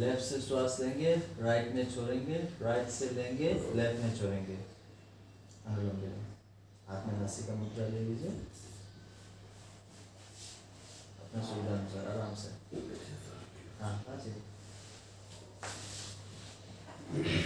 लेफ़्ट 0.00 0.22
से 0.24 0.40
श्वास 0.42 0.76
लेंगे 0.80 1.14
राइट 1.40 1.74
में 1.74 1.84
छोड़ेंगे 1.94 2.38
राइट 2.62 2.88
से 2.98 3.08
लेंगे 3.16 3.52
लेफ़्ट 3.80 4.02
में 4.04 4.16
छोड़ेंगे। 4.18 4.56
अनुलोम 5.66 5.96
विलोम। 6.00 6.24
हाथ 6.88 7.06
में 7.06 7.24
रस्सी 7.24 7.46
का 7.46 7.54
मुद्रा 7.54 7.86
ले 7.88 8.00
लीजिए 8.08 8.30
अपना 11.24 11.42
सुविधा 11.50 11.74
अनुसार 11.78 12.06
आराम 12.14 12.34
से 12.42 12.50
हाँ 13.82 13.92
आ 14.08 14.16
जाइए 14.24 14.42
ये 17.12 17.22
तो 17.22 17.30
करना 17.32 17.40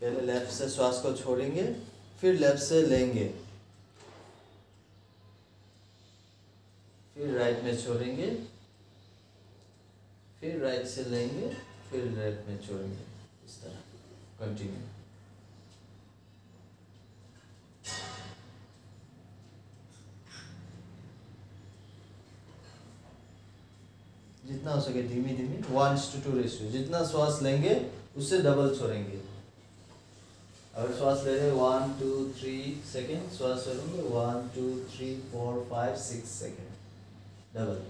पहले 0.00 0.20
लेफ़्ट 0.26 0.52
से 0.52 0.68
श्वास 0.68 1.00
को 1.02 1.12
छोड़ेंगे 1.16 1.64
फिर 2.20 2.34
लेफ़्ट 2.34 2.62
से 2.62 2.82
लेंगे। 2.86 3.26
फिर 7.14 7.38
राइट 7.38 7.62
में 7.64 7.76
छोड़ेंगे 7.84 8.30
फिर 10.40 10.62
राइट 10.62 10.86
से 10.86 11.04
लेंगे 11.04 11.48
फिर 11.90 12.04
लेफ़्ट 12.04 12.48
में 12.48 12.58
छोड़ेंगे। 12.66 13.09
जितना 24.70 24.74
हो 24.74 24.80
सके 24.82 25.02
धीमी 25.08 25.36
धीमी 25.36 25.56
वन 25.74 25.96
टू 26.12 26.20
टू 26.24 26.36
रेशियो 26.38 26.70
जितना 26.70 27.04
श्वास 27.06 27.42
लेंगे, 27.42 27.74
उससे 28.16 28.38
डबल 28.42 28.76
छोड़ेंगे। 28.78 29.20
अगर 30.74 30.94
श्वास 30.96 31.24
ले 31.26 31.36
रहे 31.38 31.50
वन 31.50 31.94
टू 32.00 32.10
थ्री 32.38 32.56
सेकेंड 32.92 33.30
श्वास 33.36 33.64
छोड़ेंगे 33.64 34.08
one 34.08 34.50
two 34.56 34.68
three 34.96 35.14
four 35.32 35.66
five 35.70 35.96
six 36.08 36.38
second 36.40 36.68
double 37.56 37.82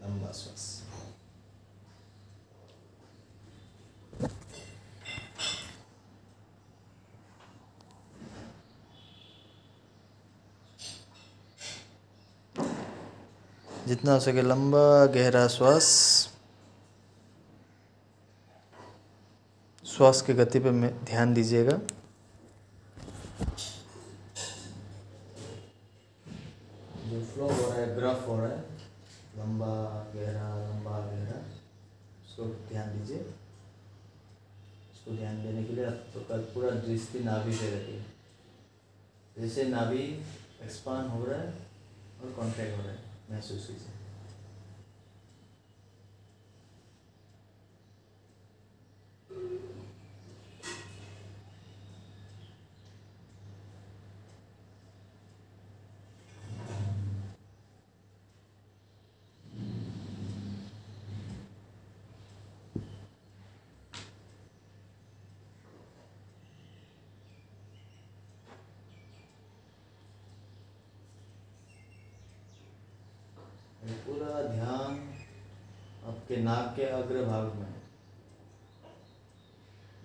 लंबा 0.00 0.32
श्वास 0.38 0.64
जितना 13.86 14.12
हो 14.12 14.20
सके 14.20 14.42
लंबा, 14.42 14.84
गहरा 15.14 15.46
श्वास। 15.48 15.88
श्वास 19.84 20.22
की 20.22 20.34
गति 20.34 20.58
पर 20.60 20.72
ध्यान 21.04 21.34
दीजिएगा। 21.34 21.76
जो 27.06 27.20
फ्लो 27.24 27.48
हो 27.48 27.60
रहा 27.62 27.78
है 27.78 27.94
ग्राफ 27.96 28.26
हो 28.28 28.36
रहा 28.40 28.48
है, 28.48 28.60
लंबा, 29.38 29.72
गहरा 30.14 30.48
लंबा, 30.66 30.98
गहरा, 31.06 31.38
उसको 32.26 32.44
ध्यान 32.70 32.98
दीजिए। 32.98 33.20
उसको 34.92 35.16
ध्यान 35.16 35.42
देने 35.42 35.64
के 35.64 35.72
लिए 35.74 35.90
तो 36.14 36.20
कल 36.28 36.40
पूरा 36.54 36.70
दृष्टि 36.82 37.20
नाभि 37.24 37.54
से 37.54 37.70
रखिए 37.76 38.04
जैसे 39.38 39.68
नाभि 39.68 40.02
एक्सपांड 40.64 41.08
हो 41.10 41.24
रहा 41.24 41.40
है 41.40 41.48
और 42.22 42.32
कॉन्ट्रैक्ट 42.36 42.76
हो 42.76 42.82
रहा 42.82 42.92
है 42.92 43.04
महसूस 43.30 43.66
कीजिए 43.66 43.94
ये 73.86 73.94
पूरा 74.04 74.40
ध्यान 74.42 74.94
आपके 76.36 76.44
नाक 76.44 76.72
के 76.76 76.82
अग्र 76.82 77.24
भाग 77.24 77.44
में। 77.44 77.74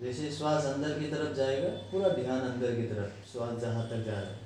जैसे 0.02 0.30
श्वास 0.32 0.64
अंदर 0.64 0.98
की 0.98 1.06
तरफ़ 1.06 1.36
जाएगा, 1.36 1.68
पूरा 1.68 2.08
ध्यान 2.08 2.40
अंदर 2.40 2.76
की 2.76 2.82
तरफ़, 2.82 3.32
श्वास 3.32 3.60
जहाँ 3.60 3.90
तक 3.90 4.04
जा 4.04 4.12
रहा 4.12 4.30
है। 4.30 4.38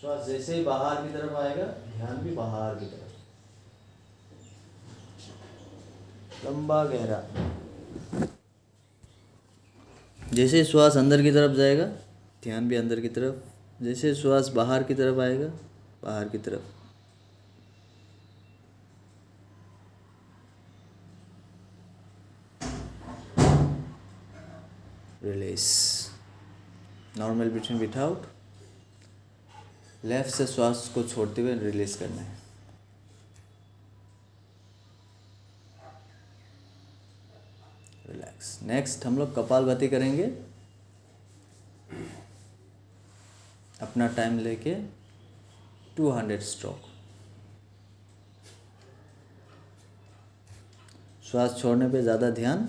श्वास 0.00 0.26
जैसे 0.26 0.54
ही 0.54 0.64
बाहर 0.64 1.06
की 1.06 1.12
तरफ़ 1.12 1.34
आएगा, 1.34 1.64
ध्यान 1.64 2.16
भी 2.16 2.30
बाहर 2.30 2.74
की 2.74 2.86
तरफ़। 2.86 3.12
लंबा 6.46 6.84
गहरा। 6.84 7.24
जैसे 10.34 10.64
श्वास 10.64 10.96
अंदर 10.96 11.22
की 11.22 11.32
तरफ़ 11.32 11.52
जाएगा, 11.52 11.86
ध्यान 12.42 12.68
भी 12.68 12.76
अंदर 12.76 13.00
की 13.00 13.08
तरफ़। 13.08 13.34
जैसे 13.84 14.14
श्वास 14.14 14.48
बाहर 14.48 14.82
की 14.82 14.94
तरफ़ 14.94 15.20
आएगा, 15.20 15.48
बाहर 16.02 16.28
की 16.28 16.38
तरफ़। 16.38 16.75
Release 25.56 27.18
normal 27.18 27.50
between 27.50 27.78
without 27.80 28.24
left 30.04 30.30
से 30.30 30.46
श्वास 30.46 30.90
को 30.94 31.02
छोड़ते 31.04 31.42
हुए 31.42 31.54
रिलीज़ 31.60 31.98
करना 31.98 32.22
है। 32.22 32.36
रिलैक्स 38.08 38.58
नेक्स्ट 38.62 39.06
हम 39.06 39.18
लोग 39.18 39.34
कपालभाति 39.36 39.88
करेंगे। 39.88 40.26
अपना 43.82 44.06
टाइम 44.16 44.38
लेके 44.38 44.74
टू 45.96 46.10
हंड्रेड 46.10 46.40
स्ट्रोक 46.44 46.82
श्वास 51.30 51.60
छोड़ने 51.60 51.88
पे 51.88 52.02
ज़्यादा 52.02 52.30
ध्यान 52.30 52.68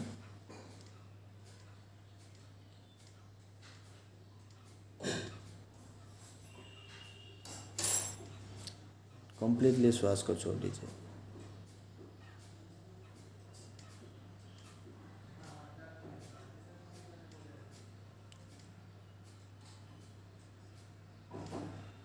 कंप्लीटली 9.39 9.91
श्वास 9.91 10.23
को 10.23 10.35
छोड़ 10.35 10.55
दीजिए। 10.55 10.89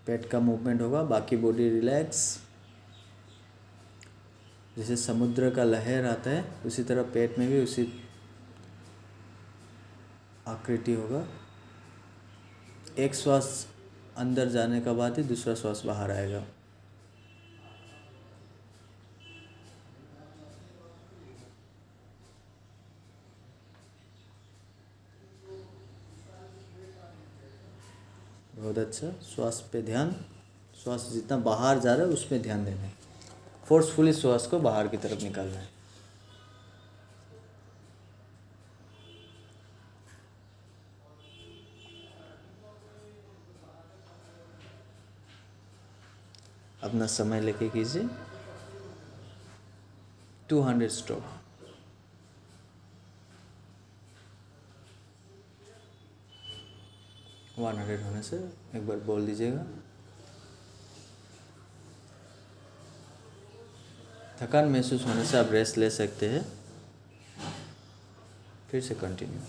पेट 0.07 0.29
का 0.31 0.41
मूवमेंट 0.41 0.81
होगा, 0.81 1.03
बाकी 1.03 1.37
बॉडी 1.37 1.69
रिलैक्स 1.71 2.41
जैसे 4.77 4.97
समुद्र 4.97 5.51
का 5.51 5.65
लहर 5.65 6.07
आता 6.07 6.31
है, 6.31 6.45
उसी 6.67 6.83
तरह 6.83 7.03
पेट 7.03 7.39
में 7.39 7.49
भी 7.49 7.63
उसी 7.63 7.87
आकृति 10.47 10.95
होगा। 10.95 11.27
एक 12.99 13.15
श्वास 13.15 13.69
अंदर 14.17 14.49
जाने 14.49 14.81
का 14.81 14.93
बाद 14.93 15.19
ही 15.19 15.25
दूसरा 15.25 15.55
श्वास 15.55 15.83
बाहर 15.87 16.11
आएगा। 16.11 16.45
बहुत 28.73 28.87
अच्छा 28.87 29.09
श्वास 29.23 29.57
पे 29.73 29.81
ध्यान 29.83 30.13
श्वास 30.83 31.09
जितना 31.13 31.37
बाहर 31.37 31.79
जा 31.79 31.95
रहा 31.95 32.07
है 32.07 32.13
उस 32.13 32.25
पर 32.25 32.39
ध्यान 32.39 32.65
देना 32.65 32.81
है। 32.81 32.93
फोर्सफुली 33.69 34.13
श्वास 34.13 34.47
को 34.47 34.59
बाहर 34.59 34.89
की 34.89 34.97
तरफ़ 34.97 35.23
निकालना 35.23 35.59
है। 35.59 35.69
अपना 46.83 47.07
समय 47.07 47.41
लेके 47.41 47.69
कीजिए। 47.69 48.09
Two 50.49 50.61
hundred 50.61 50.91
stroke 50.91 51.42
one 57.63 57.79
hundred 57.79 58.03
होने 58.03 58.23
से 58.23 58.37
एक 58.77 58.87
बार 58.87 58.97
बोल 59.07 59.27
दीजिएगा। 59.27 59.65
थकान 64.41 64.69
महसूस 64.69 65.05
होने 65.07 65.25
से 65.25 65.39
आप 65.39 65.53
रेस्ट 65.53 65.79
ले 65.79 65.91
सकते 65.91 66.29
हैं। 66.29 66.45
फिर 68.71 68.81
से 68.81 68.95
कंटिन्यू 68.95 69.41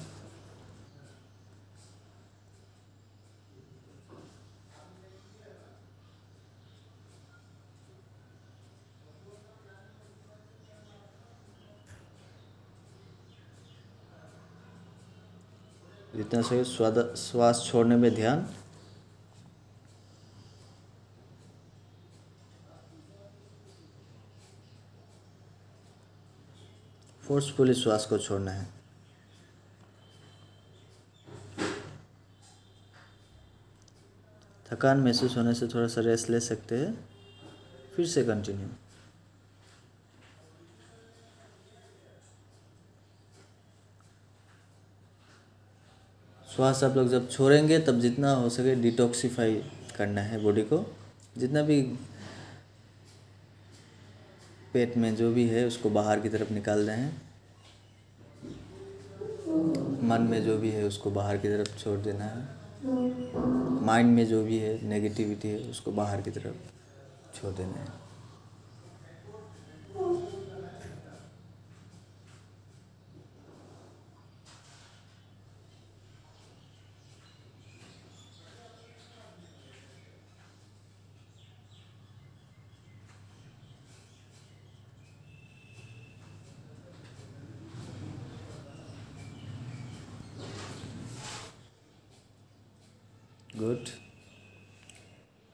जितना 16.34 16.50
सही 16.50 16.64
स्वाद, 16.66 16.98
श्वास 17.16 17.62
छोड़ने 17.66 17.96
में 17.96 18.14
ध्यान। 18.16 18.42
फोर्सफुली 27.28 27.74
श्वास 27.74 28.06
को 28.06 28.18
छोड़ना 28.18 28.52
है। 28.52 28.68
थकान 34.72 35.00
महसूस 35.00 35.38
होने 35.38 35.54
से 35.54 35.68
थोड़ा 35.68 35.88
सा 35.88 36.02
रेस्ट 36.02 36.30
ले 36.30 36.40
सकते 36.40 36.80
हैं, 36.80 36.94
फिर 37.96 38.08
से 38.08 38.24
कंटिन्यू 38.26 38.68
श्वास 46.56 46.84
आप 46.84 46.96
लोग 46.96 47.10
जब 47.10 47.30
छोड़ेंगे, 47.30 47.80
तब 47.80 48.00
जितना 48.00 48.34
हो 48.34 48.50
सके 48.50 48.76
डिटॉक्सिफाई 48.76 49.64
करना 49.98 50.22
है 50.22 50.44
बॉडी 50.44 50.62
को। 50.62 50.96
जितना 51.38 51.62
भी 51.62 51.82
पेट 54.74 54.98
में 54.98 55.16
जो 55.16 55.34
भी 55.34 55.48
है, 55.48 55.66
उसको 55.66 55.90
बाहर 55.90 56.20
की 56.20 56.30
तरफ़ 56.30 56.54
निकाल 56.54 56.80
रहे 56.80 56.98
हैं। 56.98 57.22
मन 60.04 60.22
में 60.22 60.44
जो 60.44 60.58
भी 60.58 60.70
है, 60.70 60.84
उसको 60.84 61.12
बाहर 61.12 61.38
की 61.38 61.48
तरफ़ 61.48 61.84
छोड़ 61.84 62.00
देना 62.00 62.26
है। 62.26 62.48
माइंड 63.86 64.16
में 64.16 64.28
जो 64.28 64.44
भी 64.44 64.58
है 64.58 64.88
नेगेटिविटी 64.88 65.48
है, 65.48 65.60
उसको 65.60 65.92
बाहर 65.92 66.22
की 66.22 66.32
तरफ़ 66.32 66.56
छोड़ 67.42 67.54
देना 67.54 67.80
है। 67.82 68.03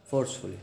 Forcefully 0.09 0.57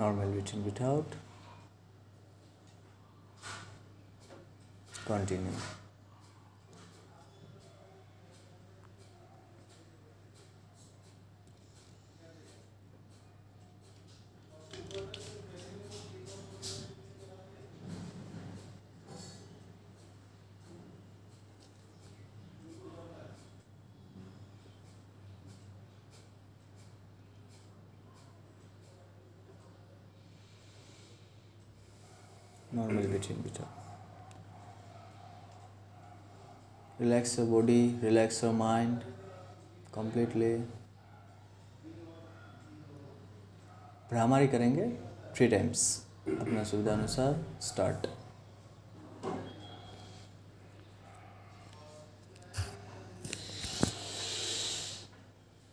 normal 0.00 0.28
written 0.28 0.64
without. 0.64 1.04
Continue. 5.04 5.52
In 33.28 33.40
breathe 33.42 33.60
relax 36.98 37.36
your 37.38 37.46
body 37.46 37.98
relax 38.02 38.42
your 38.42 38.52
mind 38.52 39.04
completely 39.92 40.52
भ्रामारी 44.12 44.46
करेंगे 44.48 44.88
थ्री 45.36 45.46
टाइम्स 45.48 45.82
अपना 46.40 46.64
सुविधा 46.70 46.92
अनुसार 46.92 47.44
स्टार्ट 47.62 48.06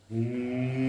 Feel 0.10 0.87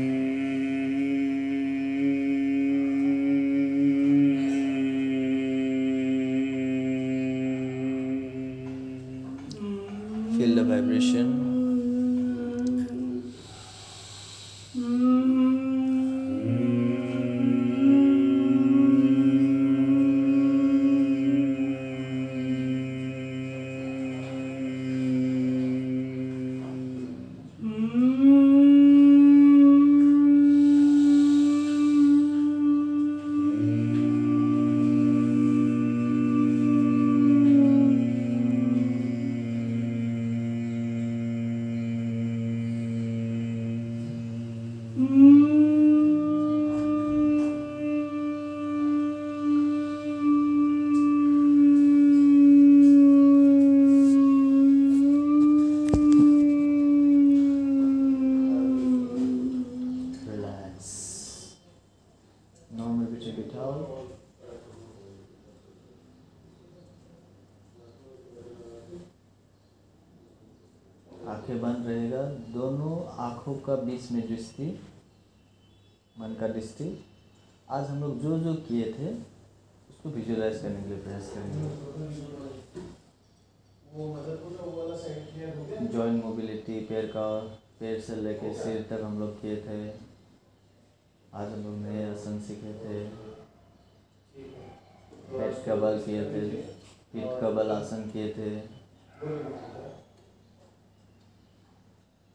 आसन 97.88 98.02
किए 98.10 98.28
थे। 98.28 98.48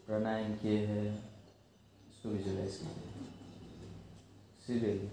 प्राणायाम 0.06 0.54
किए 0.54 0.86
हैं। 0.86 1.10
इसको 2.10 2.30
कीजिए। 2.30 2.68
सीरियसली 4.68 5.10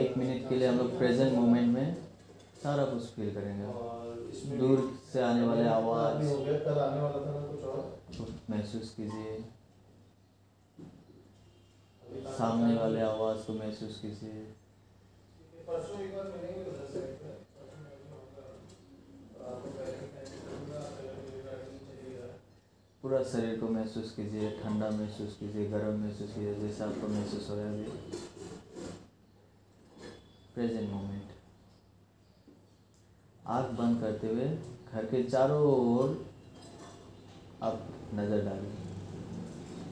एक 0.00 0.18
मिनट 0.18 0.48
के 0.48 0.56
लिए 0.56 0.68
हम 0.68 0.78
लोग 0.78 0.98
प्रेजेंट 0.98 1.32
मोमेंट 1.32 1.74
में 1.74 1.94
सारा 2.62 2.84
कुछ 2.84 3.02
फील 3.02 3.34
करेंगे। 3.34 4.58
दूर 4.58 4.82
से 5.12 5.22
आने 5.22 5.46
वाले 5.46 5.64
आवाज़। 5.68 6.24
महसूस 8.50 8.94
कीजिए। 8.96 9.44
सामने 12.30 12.74
वाले 12.76 13.00
आवाज़ 13.00 13.38
को 13.46 13.52
महसूस 13.54 13.98
कीजिए। 14.02 14.46
पूरा 23.02 23.22
शरीर 23.24 23.58
को 23.60 23.68
महसूस 23.68 24.10
कीजिए, 24.10 24.50
ठंडा 24.58 24.90
महसूस 24.90 25.36
कीजिए, 25.40 25.68
गर्म 25.70 26.00
महसूस 26.00 26.34
कीजिए, 26.34 26.54
जैसा 26.54 26.84
आपको 26.84 27.08
महसूस 27.08 27.48
हो 27.50 27.54
रहा 27.56 27.66
है। 27.66 27.84
प्रेजेंट 30.54 30.90
मोमेंट 30.90 31.28
आँख 33.48 33.70
बंद 33.78 34.00
करते 34.00 34.28
हुए 34.28 34.48
घर 34.92 35.04
के 35.06 35.22
चारों 35.24 35.62
ओर 35.64 36.16
आप 37.62 37.86
नज़र 38.14 38.44
डालिए। 38.44 38.72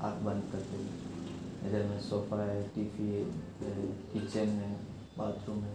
आँख 0.02 0.22
बंद 0.22 0.50
करते 0.52 0.76
हुए। 0.76 1.07
इधर 1.66 1.82
में 1.84 2.00
सोफ़ा 2.00 2.42
है 2.42 2.62
टीवी 2.74 3.06
है 3.12 3.24
किचन 4.12 4.48
है, 4.58 4.72
बाथरूम 5.18 5.62
है, 5.64 5.74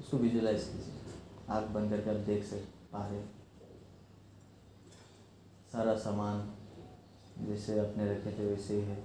उसको 0.00 0.16
विजुलाइज 0.16 0.64
कीजिए। 0.64 0.94
आँख 1.50 1.68
बंद 1.70 1.90
करके 1.90 2.10
आप 2.10 2.16
देख 2.26 2.44
सक 2.44 2.66
पा 2.92 3.06
रहे 3.06 3.22
सारा 5.72 5.94
सामान 5.98 6.48
जैसे 7.40 7.78
अपने 7.80 8.10
रखे 8.10 8.38
थे 8.38 8.46
वैसे 8.46 8.74
ही 8.74 8.80
है। 8.80 9.02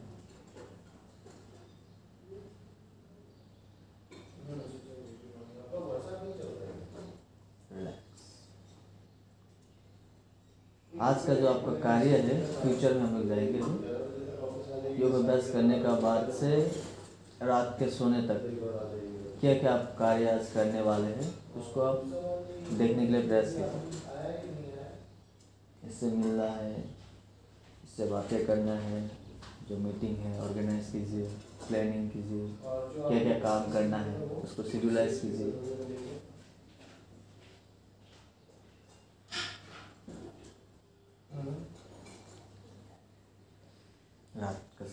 आज 10.94 11.26
का 11.26 11.34
जो 11.34 11.48
आपका 11.48 11.74
कार्य 11.82 12.18
है 12.20 12.40
फ्यूचर 12.54 12.94
में 12.94 13.02
हम 13.02 13.18
लोग 13.18 13.28
जाएँगे। 13.28 13.89
योग 15.00 15.14
अभ्यास 15.14 15.50
करने 15.52 15.80
का 15.80 15.92
बाद 16.00 16.32
से 16.34 16.56
रात 17.42 17.76
के 17.80 17.90
सोने 17.90 18.22
तक 18.28 18.42
क्या 19.42 19.54
क्या 19.54 19.74
आप 19.74 19.96
कार्य 20.00 20.30
आज 20.30 20.50
करने 20.54 20.82
वाले 20.82 21.08
हैं, 21.10 21.28
उसको 21.60 21.82
आप 21.82 22.02
देखने 22.78 23.06
के 23.06 23.12
लिए 23.12 23.22
प्रयास 23.22 23.54
कीजिए। 23.54 23.82
इससे 25.90 26.08
मिलना 26.08 26.46
है, 26.46 26.74
इससे 27.84 28.06
बातें 28.06 28.46
करना 28.46 28.74
है, 28.80 29.00
जो 29.70 29.78
मीटिंग 29.78 30.18
है 30.18 30.40
ऑर्गेनाइज 30.42 30.90
कीजिए 30.92 31.24
प्लानिंग 31.68 32.10
कीजिए, 32.10 32.48
क्या 32.64 33.20
क्या 33.20 33.38
काम 33.40 33.72
करना 33.74 33.98
है, 33.98 34.16
उसको 34.44 34.64
शेड्यूलाइज 34.64 35.20
कीजिए। 35.20 36.19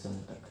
रात 0.04 0.14
तक। 0.14 0.42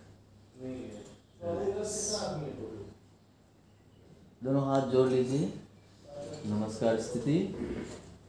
दोनों 4.43 4.65
हाथ 4.65 4.81
जोड़ 4.81 5.09
लीजिए। 5.09 5.53
नमस्कार 6.45 7.01
स्थिति। 7.01 7.55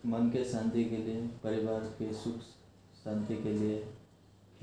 मन 0.06 0.30
के 0.30 0.44
शांति 0.44 0.84
के 0.84 0.96
लिए 0.96 1.16
परिवार 1.16 1.80
के 1.80 2.12
सुख 2.12 2.34
शांति 3.04 3.34
के 3.34 3.52
लिए 3.52 3.86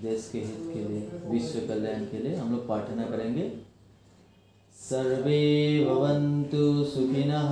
देश 0.01 0.29
के 0.31 0.39
हित 0.39 0.59
के 0.59 0.87
लिए 0.87 1.11
विश्व 1.25 1.59
कल्याण 1.59 2.05
के 2.05 2.19
लिए 2.19 2.35
हम 2.35 2.51
लोग 2.51 2.65
प्रार्थना 2.65 3.03
करेंगे। 3.03 3.57
सर्वे 4.75 5.85
भवन्तु 5.85 6.85
सुखिनः। 6.85 7.51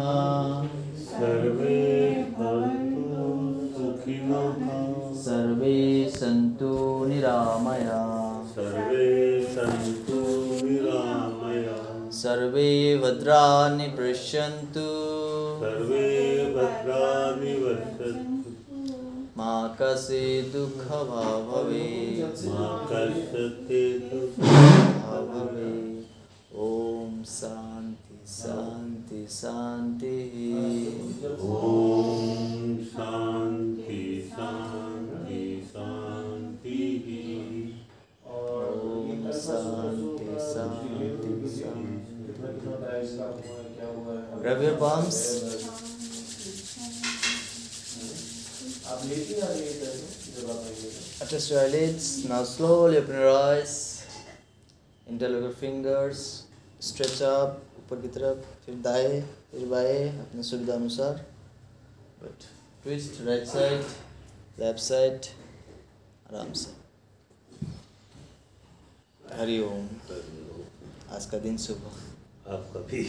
सर्वे 0.98 2.24
भवन्तु 2.38 3.68
सुखिनः। 3.78 5.16
सर्वे 5.16 6.10
सन्तु 6.10 7.06
निरामया। 7.06 8.11
सर्वे 12.22 12.72
भद्राणि 13.04 13.88
पश्यन्तु 14.00 14.88
सर्वे 15.62 16.08
भद्राणि 16.56 17.54
पश्यन्तु 17.64 18.50
मा 19.38 19.54
कश्चित् 19.82 20.52
दुःखभाग् 20.54 21.48
भवेत् 21.52 22.46
मा 22.48 22.68
भाग् 25.08 25.30
भवेत् 25.34 26.02
ॐ 26.54 27.24
शान्ति 27.26 28.16
शान्ति 28.28 29.20
शान्तिः। 29.32 30.34
ॐ 31.58 32.78
शान्ति। 32.94 33.71
Ravi 44.44 44.70
bumps 44.82 45.18
attest 51.22 51.52
your 51.52 51.68
lids 51.70 52.08
now 52.30 52.46
slowly 52.46 52.98
open 52.98 53.16
your 53.16 53.36
eyes 53.36 53.76
fingers 55.60 56.24
stretch 56.82 57.22
up 57.22 57.62
ऊपर 57.80 58.02
की 58.02 58.08
तरफ़ 58.18 58.46
फिर 58.66 58.76
दाए 58.84 59.22
फिर 59.52 59.68
बाए 59.70 59.98
अपने 60.10 60.44
सुविधा 60.44 60.74
अनुसार 60.74 61.26
but 62.24 62.50
twist 62.84 63.22
right 63.28 63.48
side 63.48 63.82
left 64.60 64.80
side 64.82 65.26
आराम 66.30 66.54
से 66.64 66.80
हरिओम 69.36 69.90
आज 71.12 71.26
का 71.26 71.38
दिन 71.40 71.58
सुबह 71.66 72.01
आपका 72.54 72.80
भी 72.92 73.02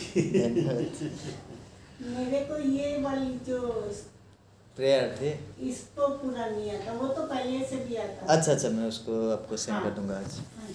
मेरे 2.08 2.40
को 2.46 2.56
ये 2.70 2.96
वाली 3.02 3.32
जो 3.46 3.58
प्रेयर 4.76 5.16
थे। 5.20 5.30
इसको 5.68 6.06
पूरा 6.18 6.46
नहीं 6.46 6.70
आता 6.72 6.92
वो 6.92 7.08
तो 7.08 7.22
पहले 7.26 7.64
से 7.64 7.76
भी 7.84 7.96
आता। 7.96 8.26
अच्छा 8.34 8.52
अच्छा 8.52 8.68
मैं 8.68 8.86
उसको 8.88 9.12
आपको 9.30 9.56
सेंड 9.56 9.82
कर 9.82 9.90
दूँगा 9.90 10.18
आज। 10.18 10.38
हाँ 10.56 10.68